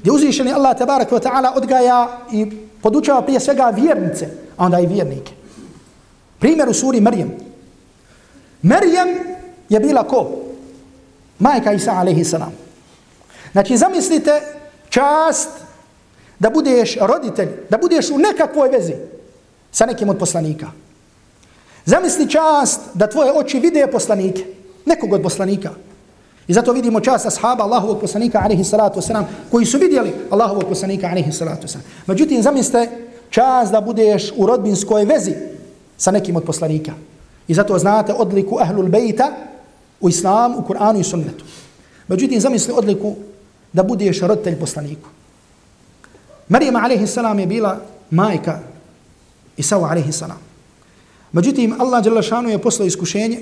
[0.00, 2.46] gdje uzvišeni Allah tabarak wa ta'ala odgaja i
[2.82, 5.32] podučava prije svega vjernice, a onda i vjernike.
[6.38, 7.32] Primjer u suri Marijem.
[8.62, 9.08] Marijem
[9.68, 10.30] je bila ko?
[11.38, 12.52] Majka Isa alaihi salam.
[13.52, 14.40] Znači zamislite
[14.88, 15.48] čast
[16.42, 18.94] da budeš roditelj, da budeš u nekakvoj vezi
[19.72, 20.66] sa nekim od poslanika.
[21.84, 24.44] Zamisli čast da tvoje oči vide poslanike,
[24.86, 25.70] nekog od poslanika.
[26.48, 31.06] I zato vidimo čast ashaba Allahovog poslanika alaihi salatu wasalam koji su vidjeli Allahovog poslanika
[31.06, 31.86] alaihi salatu wasalam.
[32.06, 32.88] Međutim, zamislite
[33.30, 35.34] čast da budeš u rodbinskoj vezi
[35.96, 36.92] sa nekim od poslanika.
[37.48, 39.30] I zato znate odliku ahlul bejta
[40.00, 41.44] u islamu, u Kur'anu i sunnetu.
[42.08, 43.14] Međutim, zamisli odliku
[43.72, 45.08] da budeš roditelj poslaniku.
[46.48, 47.80] Marijama alaihi salam je bila
[48.10, 48.58] majka
[49.56, 50.38] Isao alaihi salam.
[51.32, 52.06] Međutim, Allah
[52.50, 53.38] je poslao iskušenje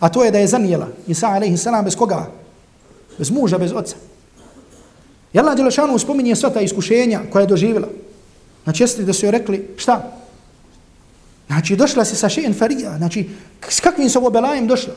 [0.00, 2.30] A to je da je zanijela Isa alaihi salam bez koga?
[3.18, 3.96] Bez muža, bez oca.
[5.32, 7.88] I Allah Đelešanu spominje sva ta iskušenja koja je doživjela.
[8.64, 10.12] Znači, jeste da su joj rekli, šta?
[11.46, 12.96] Znači, došla si sa še'en farija.
[12.96, 13.28] Znači,
[13.68, 14.94] s kakvim se ovo belajem došla?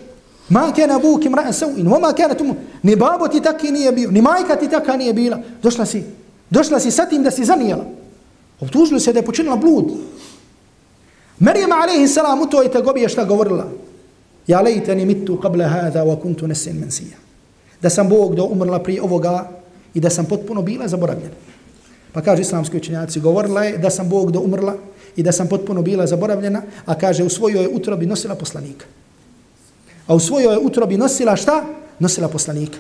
[0.49, 2.55] Ma kena buk im ra'an sau'in, ma kena tumu.
[2.83, 5.39] Ni babo ti taki nije bio, ni majka ti taka nije bila.
[5.63, 6.03] Došla si,
[6.53, 7.85] došla si sa tim da si zanijela.
[8.59, 9.89] Obtužili se da je počinila blud.
[11.39, 13.65] Marijama alaihi salam u toj tegobi je šta govorila?
[14.47, 17.17] Ja lejteni mitu qabla hada wa kuntu nesin mensija.
[17.81, 19.49] Da sam Bog da umrla prije ovoga
[19.93, 21.35] i da sam potpuno bila zaboravljena.
[22.13, 24.75] Pa kaže islamski učenjaci, govorila je da sam Bog da umrla
[25.15, 28.85] i da sam potpuno bila zaboravljena, a kaže u svojoj utrobi nosila poslanika.
[30.07, 31.65] A u svojoj utrobi nosila šta?
[31.99, 32.77] Nosila poslanika.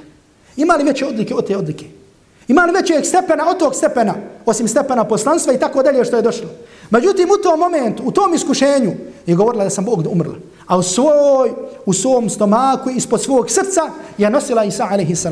[0.57, 2.02] Ima li veće odlike od te odlike?
[2.47, 4.13] Ima li većeg stepena od tog stepena,
[4.45, 6.49] osim stepena poslanstva i tako dalje što je došlo?
[6.89, 8.91] Međutim, u tom momentu, u tom iskušenju,
[9.25, 10.35] je govorila da sam Bog da umrla
[10.67, 11.51] a u svoj,
[11.85, 13.81] u svom stomaku, ispod svog srca,
[14.17, 15.25] je nosila Isa a.s.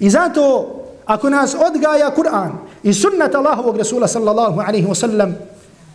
[0.00, 0.74] I zato,
[1.06, 2.50] ako nas odgaja Kur'an
[2.82, 5.34] i sunnat Allahovog Rasula sallallahu alaihi wa sallam,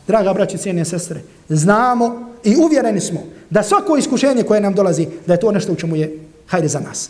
[0.08, 5.34] draga braći, cijene sestre, znamo i uvjereni smo da svako iskušenje koje nam dolazi, da
[5.34, 7.10] je to nešto u čemu je hajde za nas.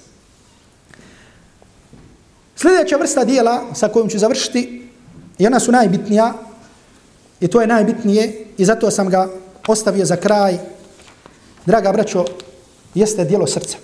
[2.58, 4.90] Sljedeća vrsta dijela sa kojom ću završiti,
[5.38, 6.34] i ona su najbitnija,
[7.40, 9.30] i to je najbitnije, i zato sam ga
[9.68, 10.58] ostavio za kraj,
[11.66, 12.26] draga braćo,
[12.94, 13.78] jeste dijelo srca.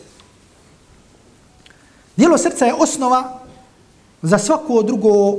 [2.17, 3.39] Dijelo srca je osnova
[4.21, 5.37] za svako drugo,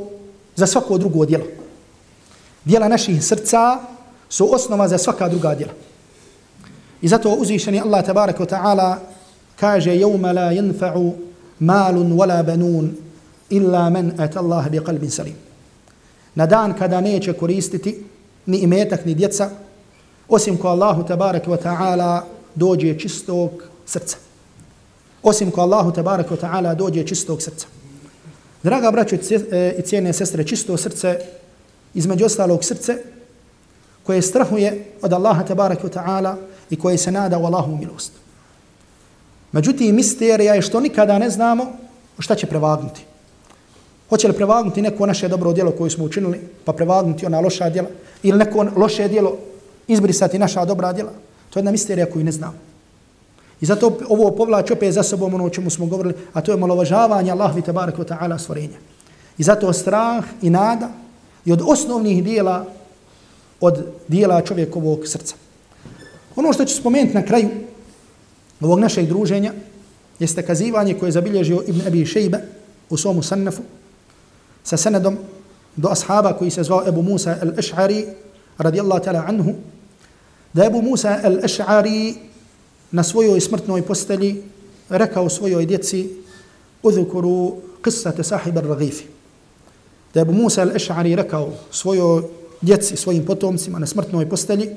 [0.57, 1.45] za svako drugo dijelo.
[2.65, 3.79] Dijela naših srca
[4.29, 5.73] su osnova za svaka druga dijela.
[7.03, 8.97] I zato uzvišeni Allah tabaraka wa ta'ala
[9.61, 11.13] kaže jevma la jenfa'u
[11.59, 13.04] malun wala banun
[13.51, 15.35] illa men et Allah bi qalbin salim.
[16.35, 18.05] Na dan kada neće koristiti
[18.47, 19.51] ni imetak ni djeca
[20.29, 22.23] osim ko Allahu tabarak wa ta'ala
[22.55, 23.51] dođe čistog
[23.87, 24.17] srca.
[25.23, 27.67] Osim ko Allahu tabarak wa ta'ala dođe čistog srca.
[28.63, 31.19] Draga braćo e, i cijene sestre, čisto srce,
[31.95, 32.97] između ostalog srce,
[34.03, 36.37] koje strahuje od Allaha tabarak wa ta'ala
[36.71, 38.13] i koje se nada u Allahu milost.
[39.53, 41.67] Međutim, misterija je što nikada ne znamo
[42.19, 43.05] šta će prevagnuti.
[44.15, 47.89] Hoće li prevagnuti neko naše dobro djelo koje smo učinili, pa prevagnuti ona loša djela,
[48.23, 49.37] ili neko loše djelo
[49.89, 51.11] izbrisati naša dobra djela.
[51.51, 52.55] To je jedna misterija koju ne znam.
[53.61, 56.59] I zato ovo povlači opet za sobom ono o čemu smo govorili, a to je
[56.59, 58.79] malovažavanje Allahovi tabarak wa ta'ala stvorenja.
[59.39, 60.89] I zato strah i nada
[61.45, 62.65] i od osnovnih dijela
[63.61, 65.35] od dijela čovjekovog srca.
[66.37, 67.49] Ono što ću spomenuti na kraju
[68.61, 69.53] ovog našeg druženja
[70.19, 72.39] jeste kazivanje koje je zabilježio Ibn Abi Šejbe
[72.91, 73.63] u svom sannafu
[74.65, 75.19] sa senedom
[75.77, 78.07] do ashaba koji se zvao Ebu Musa al-Ash'ari
[78.59, 79.55] radijallahu ta'ala anhu
[80.53, 82.15] da Ebu Musa al-Ash'ari
[82.91, 84.43] na svojoj smrtnoj posteli
[84.89, 86.11] rekao svojoj djeci
[86.83, 89.05] udhukuru qissate sahib al-Raghifi
[90.15, 92.23] da Ebu Musa al-Ash'ari rekao svojoj
[92.61, 94.77] djeci, svojim potomcima na smrtnoj posteli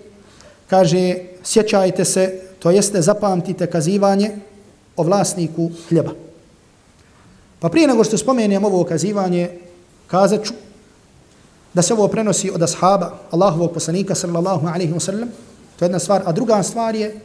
[0.67, 4.31] kaže sjećajte se to jeste zapamtite kazivanje
[4.95, 6.11] o vlasniku hljeba.
[7.59, 9.49] Pa prije nego što spomenem ovo kazivanje,
[10.07, 10.53] kazat ću
[11.73, 15.29] da se ovo prenosi od ashaba Allahovog poslanika sallallahu alaihi wa sallam,
[15.75, 17.19] to je jedna stvar, a druga stvar je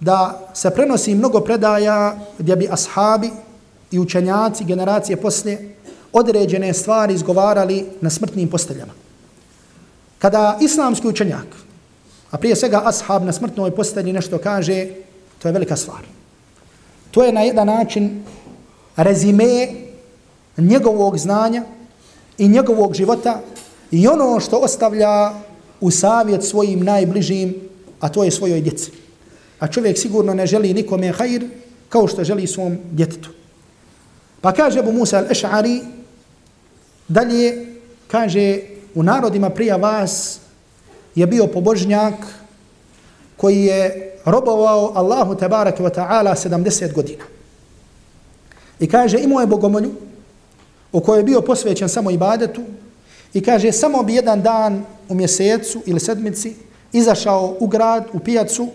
[0.00, 3.30] da se prenosi mnogo predaja gdje bi ashabi
[3.90, 5.74] i učenjaci generacije poslije
[6.12, 8.92] određene stvari izgovarali na smrtnim posteljama.
[10.18, 11.46] Kada islamski učenjak,
[12.30, 14.86] a prije svega ashab na smrtnoj postelji nešto kaže,
[15.42, 16.00] to je velika stvar.
[17.10, 18.24] To je na jedan način
[18.96, 19.68] rezime
[20.56, 21.62] njegovog znanja
[22.38, 23.40] i njegovog života
[23.90, 25.32] i ono što ostavlja
[25.80, 27.54] u savjet svojim najbližim,
[28.00, 28.90] a to je svojoj djeci.
[29.58, 31.44] A čovjek sigurno ne želi nikome hajr
[31.88, 33.30] kao što želi svom djetetu.
[34.40, 35.80] Pa kaže Abu Musa al-Eš'ari,
[37.08, 37.66] dalje
[38.06, 38.60] kaže
[38.94, 40.38] u narodima prija vas
[41.14, 42.14] je bio pobožnjak
[43.36, 47.24] koji je robovao Allahu tabaraka wa ta'ala 70 godina.
[48.80, 49.94] I kaže imao je bogomolju
[50.96, 52.62] u kojoj je bio posvećen samo ibadetu
[53.34, 56.54] i kaže samo bi jedan dan u mjesecu ili sedmici
[56.92, 58.68] izašao u grad, u pijacu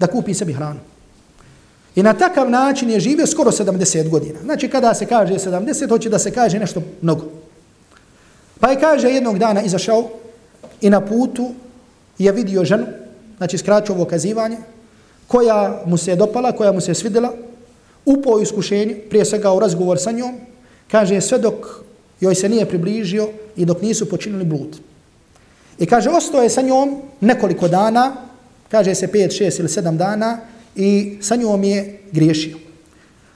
[0.00, 0.80] da kupi sebi hranu.
[1.96, 4.40] I na takav način je živio skoro 70 godina.
[4.44, 7.24] Znači kada se kaže 70, hoće da se kaže nešto mnogo.
[8.60, 10.08] Pa je kaže jednog dana izašao
[10.80, 11.50] i na putu
[12.18, 12.86] je vidio ženu,
[13.36, 14.56] znači skraću ovo kazivanje,
[15.26, 17.32] koja mu se je dopala, koja mu se je svidjela,
[18.04, 20.48] upao u iskušenje, prije svega u razgovor sa njom,
[20.90, 21.66] kaže sve dok
[22.20, 24.78] joj se nije približio i dok nisu počinili blud.
[25.78, 28.16] I kaže, ostao je sa njom nekoliko dana,
[28.68, 30.38] kaže se 5, 6 ili 7 dana,
[30.76, 32.56] i sa njom je griješio.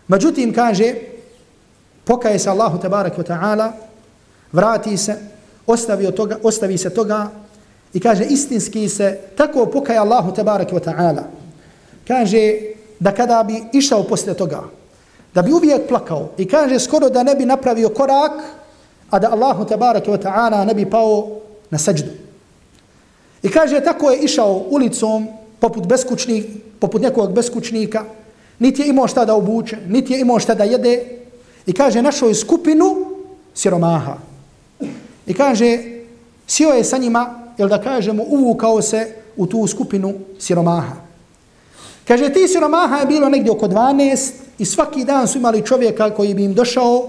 [0.09, 0.95] Međutim, kaže,
[2.05, 3.73] pokaje se Allahu tabarak wa ta'ala,
[4.53, 5.15] vrati se,
[5.67, 7.31] ostavi, toga, ostavi se toga
[7.95, 11.23] i kaže, istinski se tako pokaje Allahu tabarak wa ta'ala.
[12.09, 12.59] Kaže,
[13.01, 14.63] da kada bi išao posle toga,
[15.35, 18.33] da bi uvijek plakao i kaže skoro da ne bi napravio korak,
[19.11, 21.29] a da Allahu tabaraka wa ta'ala ne bi pao
[21.71, 22.11] na sađdu.
[23.43, 25.29] I kaže, tako je išao ulicom
[25.59, 26.47] poput, beskućnik,
[26.81, 28.05] poput nekog beskućnika,
[28.59, 31.05] niti je imao šta da obuče, niti je imao šta da jede,
[31.67, 32.97] i kaže, našao je skupinu
[33.55, 34.17] siromaha.
[35.27, 35.79] I kaže,
[36.47, 41.02] sio je sa njima, jel da kažemo, uvukao se u tu skupinu siromaha.
[42.09, 46.35] Kaže, ti siromaha je bilo negdje oko 12 i svaki dan su imali čovjeka koji
[46.35, 47.09] bi im došao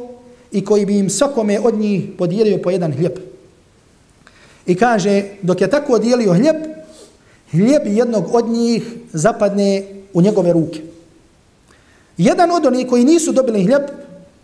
[0.51, 3.19] i koji bi im svakome od njih podijelio po jedan hljeb.
[4.65, 6.55] I kaže, dok je tako dijelio hljeb,
[7.51, 8.83] hljeb jednog od njih
[9.13, 9.83] zapadne
[10.13, 10.81] u njegove ruke.
[12.17, 13.81] Jedan od onih koji nisu dobili hljeb,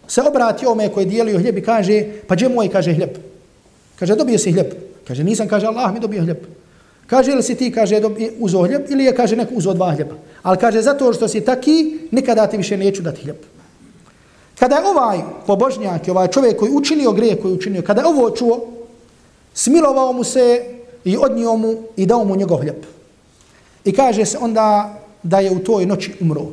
[0.07, 3.09] se obrati ome koji je dijelio hljeb i kaže, pa gdje moj, kaže, hljeb.
[3.99, 4.73] Kaže, dobio si hljeb.
[5.07, 6.37] Kaže, nisam, kaže, Allah mi dobio hljeb.
[7.07, 8.01] Kaže, ili si ti, kaže,
[8.39, 10.15] uzo hljeb, ili je, kaže, neko uzo dva hljeba.
[10.43, 13.37] Ali kaže, zato što si taki, nikada ti više neću dati hljeb.
[14.59, 18.67] Kada je ovaj pobožnjak, ovaj čovjek koji učinio grije koji učinio, kada je ovo čuo,
[19.53, 20.65] smilovao mu se
[21.03, 22.83] i odnio mu i dao mu njegov hljeb.
[23.85, 26.45] I kaže se onda da je u toj noći umro.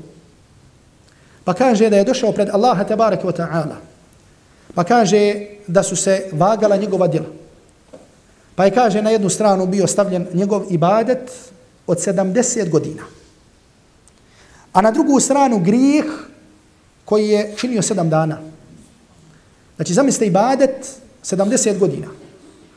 [1.44, 3.76] Pa kaže da je došao pred Allaha tabaraka wa ta'ala.
[4.74, 7.26] Pa kaže da su se vagala njegova djela.
[8.54, 11.30] Pa je kaže na jednu stranu bio stavljen njegov ibadet
[11.86, 13.02] od 70 godina.
[14.76, 16.04] A na drugu stranu grijeh
[17.04, 18.38] koji je činio 7 dana.
[19.76, 22.06] Znači zamislite ibadet 70 godina.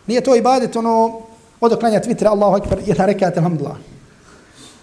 [0.08, 1.22] Nije to ibadet ono
[1.62, 3.78] odoklanja Twitter, Allahu akbar, jedna rekat, alhamdulillah.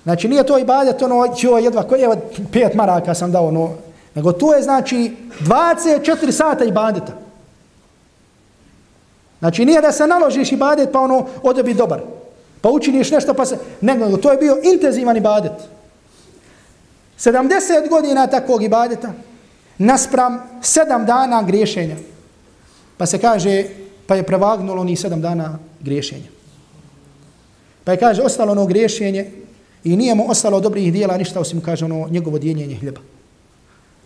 [0.03, 2.09] Znači nije to ibadet ono, čo ovaj jedva, koji je
[2.53, 3.75] pet maraka sam dao, ono,
[4.15, 7.13] nego to je znači 24 sata ibadeta.
[9.39, 12.01] Znači nije da se naložiš ibadet pa ono ode bi dobar.
[12.61, 13.59] Pa učiniš nešto pa se...
[13.81, 15.76] Ne, nego to je bio intenzivan ibadet.
[17.19, 19.13] 70 godina takvog ibadeta
[19.79, 21.97] naspram 7 dana griješenja.
[22.97, 23.65] Pa se kaže,
[24.07, 26.29] pa je prevagnulo ni 7 dana griješenja.
[27.85, 29.31] Pa je kaže, ostalo ono griješenje
[29.85, 33.01] i nije mu ostalo dobrih dijela ništa osim kaže ono njegovo dijenjenje hljeba.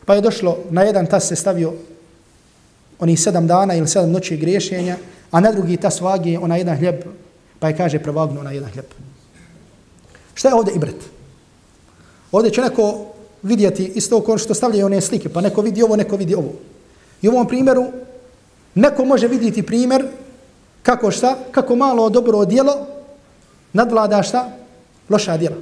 [0.06, 1.72] Pa je došlo, na jedan tas se stavio
[2.98, 4.96] oni sedam dana ili sedam noći griješenja,
[5.30, 7.04] a na drugi tas vagi ona jedan hljeb
[7.60, 8.88] Pa je kaže prevagnuo na jedan hljeb.
[10.34, 10.96] Šta je ovdje ibret?
[12.32, 13.06] Ovdje će neko
[13.42, 16.52] vidjeti isto kao što stavljaju one slike, pa neko vidi ovo, neko vidi ovo.
[17.22, 17.84] I u ovom primjeru
[18.74, 20.06] neko može vidjeti primjer
[20.82, 22.86] kako šta, kako malo dobro djelo
[23.72, 24.50] nadvlada šta?
[25.08, 25.56] Loša djela.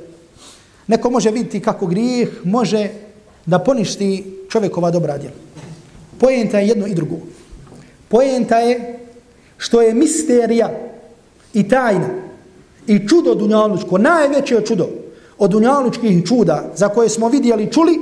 [0.87, 2.89] Neko može vidjeti kako grijeh može
[3.47, 5.35] da poništi čovjekova dobra djela.
[6.19, 7.17] Pojenta je jedno i drugo.
[8.09, 8.99] Pojenta je
[9.57, 10.71] što je misterija
[11.55, 12.09] i tajna
[12.87, 14.89] i čudo dunjalučko, najveće čudo
[15.39, 17.99] od dunjalučkih čuda za koje smo vidjeli i čuli,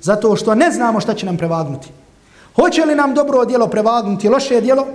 [0.00, 1.88] zato što ne znamo šta će nam prevagnuti.
[2.56, 4.86] Hoće li nam dobro djelo prevagnuti loše djelo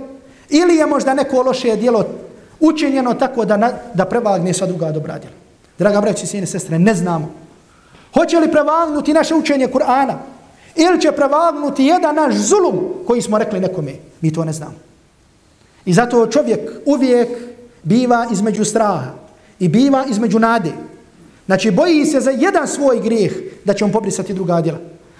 [0.48, 2.04] ili je možda neko loše djelo
[2.60, 5.34] učinjeno tako da, na, da prevagne sva druga dobra djela.
[5.78, 7.30] Draga braći, sine, sestre, ne znamo.
[8.14, 10.14] Hoće li prevagnuti naše učenje Kur'ana
[10.76, 13.92] ili će prevagnuti jedan naš zulum koji smo rekli nekome.
[14.20, 14.74] Mi to ne znamo.
[15.84, 17.28] I zato čovjek uvijek
[17.82, 19.10] biva između straha
[19.58, 20.72] i biva između nade.
[21.46, 23.32] Znači, boji se za jedan svoj grijeh
[23.64, 24.78] da će mu pobrisati druga djela.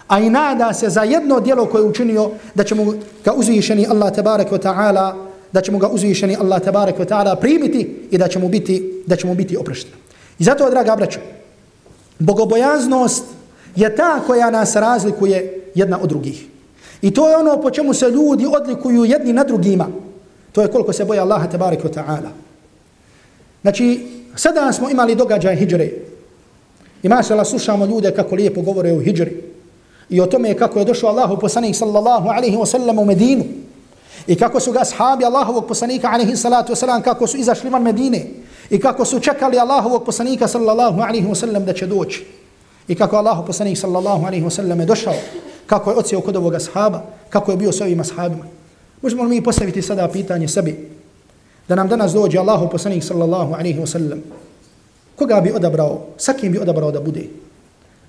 [0.08, 2.94] A i nada se za jedno djelo koje je učinio da će mu
[3.24, 5.14] ga uzvišeni Allah tabarak wa ta'ala
[5.52, 9.02] da će mu ga uzvišeni Allah tabarak wa ta'ala primiti i da će mu biti,
[9.06, 9.96] da će mu biti oprošteno.
[10.38, 11.20] I zato, draga braćo,
[12.18, 13.24] bogobojaznost
[13.76, 16.46] je ta koja nas razlikuje jedna od drugih.
[17.02, 19.88] I to je ono po čemu se ljudi odlikuju jedni na drugima.
[20.52, 22.30] To je koliko se boje Allaha tabarak wa ta'ala.
[23.62, 24.06] Znači,
[24.36, 25.90] sada smo imali događaj hijre
[27.02, 29.42] I mašala slušamo ljude kako lijepo govore o hijđri.
[30.10, 33.44] I o tome kako je došao Allahu poslanik sallallahu alaihi wa sallam u Medinu.
[34.26, 37.82] I kako su ga ashabi Allahovog poslanika alaihi salatu wa sallam kako su izašli van
[37.82, 38.26] Medine.
[38.70, 42.24] I kako su čekali Allahovog poslanika sallallahu alaihi wa sallam da će doći.
[42.88, 45.14] I kako Allahu poslanik sallallahu alaihi wa sallam je došao.
[45.66, 47.02] Kako je ocijeo kod ovoga ashaba.
[47.30, 48.44] Kako je bio s ovim ashabima.
[49.02, 50.90] Možemo li mi postaviti sada pitanje sebi.
[51.68, 54.22] Da nam danas dođe Allahu poslanik sallallahu alaihi wa sallam.
[55.22, 56.18] Koga bi odabrao?
[56.18, 57.28] Sa kim bi odabrao da bude?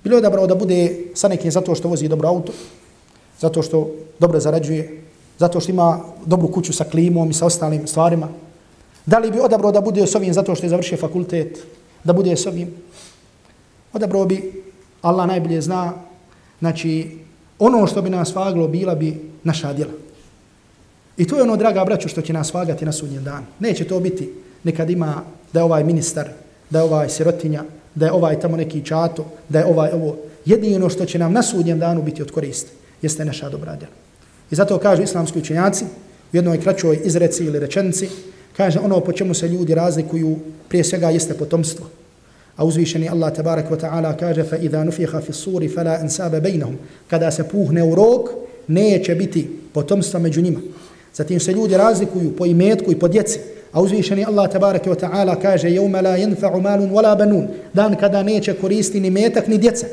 [0.04, 2.52] Bilo je odabrao da bude sa nekim zato što vozi dobro auto.
[3.38, 5.02] Zato što dobro zarađuje.
[5.38, 8.28] Zato što ima dobru kuću sa klimom i sa ostalim stvarima.
[9.06, 11.62] Da li bi odabrao da bude s ovim zato što je završio fakultet?
[12.04, 12.74] Da bude s ovim?
[13.92, 14.62] Odabrao bi,
[15.02, 15.92] Allah najbolje zna,
[16.58, 17.18] znači
[17.58, 19.92] ono što bi nas vaglo bila bi naša djela.
[21.16, 23.46] I to je ono, draga braću, što će nas vagati na sudnjem danu.
[23.58, 24.32] Neće to biti
[24.64, 26.43] nekad ima da je ovaj ministar,
[26.74, 27.62] da je ovaj sirotinja,
[27.94, 30.16] da je ovaj tamo neki čato, da je ovaj ovo.
[30.44, 32.72] Jedino što će nam na sudnjem danu biti od koriste,
[33.02, 33.92] jeste naša dobra djela.
[34.50, 35.84] I zato kažu islamski učenjaci
[36.32, 38.08] u jednoj kraćoj izreci ili rečenci,
[38.56, 40.36] kaže ono po čemu se ljudi razlikuju
[40.68, 41.86] prije svega jeste potomstvo.
[42.56, 46.78] A uzvišeni Allah tabarak wa ta'ala kaže fa idha nufiha fi suri fala ansaba bainahum
[47.10, 48.30] kada se puhne u rok,
[48.68, 50.60] neće biti potomstva među njima
[51.14, 53.38] zatim se ljudi razlikuju po imetku i po djeci
[53.74, 57.48] a uzvišeni Allah tabaraka wa ta'ala kaže yawma la yanfa'u malun wala banun.
[57.74, 59.86] Dan kada neće koristiti ni metak ni djeca.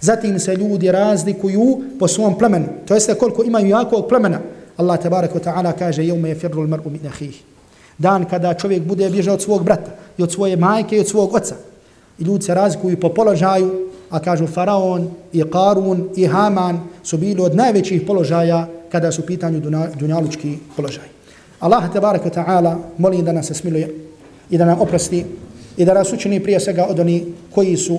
[0.00, 2.66] Zatim se ljudi razlikuju po svom plemenu.
[2.86, 4.40] To jeste koliko imaju jakog plemena.
[4.76, 7.56] Allah tabaraka wa ta'ala kaže Jevme je firru al-mar'u min akhihi
[7.98, 11.34] dan kada čovjek bude bježao od svog brata i od svoje majke i od svog
[11.34, 11.54] oca.
[12.18, 17.42] I ljudi se razlikuju po položaju, a kažu Faraon i Karun i Haman su bili
[17.42, 19.60] od najvećih položaja kada su pitanju
[19.94, 21.15] dunjalučki položaj.
[21.60, 23.94] Allah te baraka ta'ala molim da nas se smiluje
[24.50, 25.24] i da nam oprosti
[25.76, 27.98] i da nas učini prije svega od oni koji su,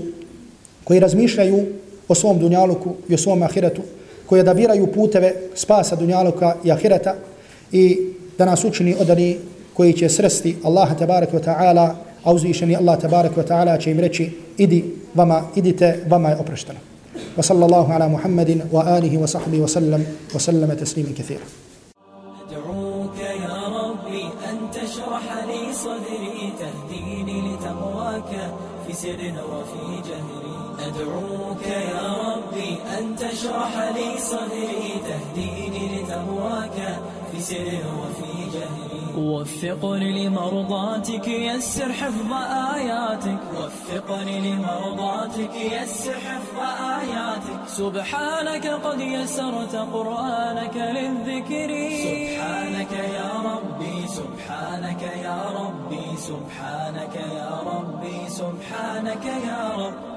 [0.84, 1.66] koji razmišljaju
[2.08, 3.82] o svom dunjaluku i o svom ahiretu,
[4.26, 7.16] koji odabiraju puteve spasa dunjaluka i ahireta
[7.72, 7.97] i
[8.38, 9.38] da nas učini od oni
[9.74, 11.95] koji će sresti Allah te baraka ta'ala
[12.28, 14.84] a uzvišeni Allah tabarak wa ta'ala će im reći idi
[15.16, 16.80] vama, idite, vama je oprošteno.
[17.38, 21.45] Wa sallallahu ala Muhammedin wa alihi wa sahbihi wa sallam wa sallama taslima kathira.
[29.08, 30.58] سر وفي جهري.
[30.80, 35.01] أدعوك يا ربي أن تشرح لي صدري.
[35.08, 36.99] تهديني لتقواك
[37.32, 38.97] في سر وفي جهري.
[39.18, 42.32] وفقني لمرضاتك يسر حفظ
[42.76, 43.39] آياتك.
[43.58, 46.58] وفقني لمرضاتك يسر حفظ
[46.99, 47.60] آياتك.
[47.68, 51.72] سبحانك قد يسرت قرآنك للذكر.
[52.03, 53.76] سبحانك يا ربي
[54.18, 60.16] سبحانك يا ربي سبحانك يا ربي سبحانك يا رب.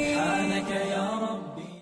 [0.01, 1.30] سبحانك يا رب.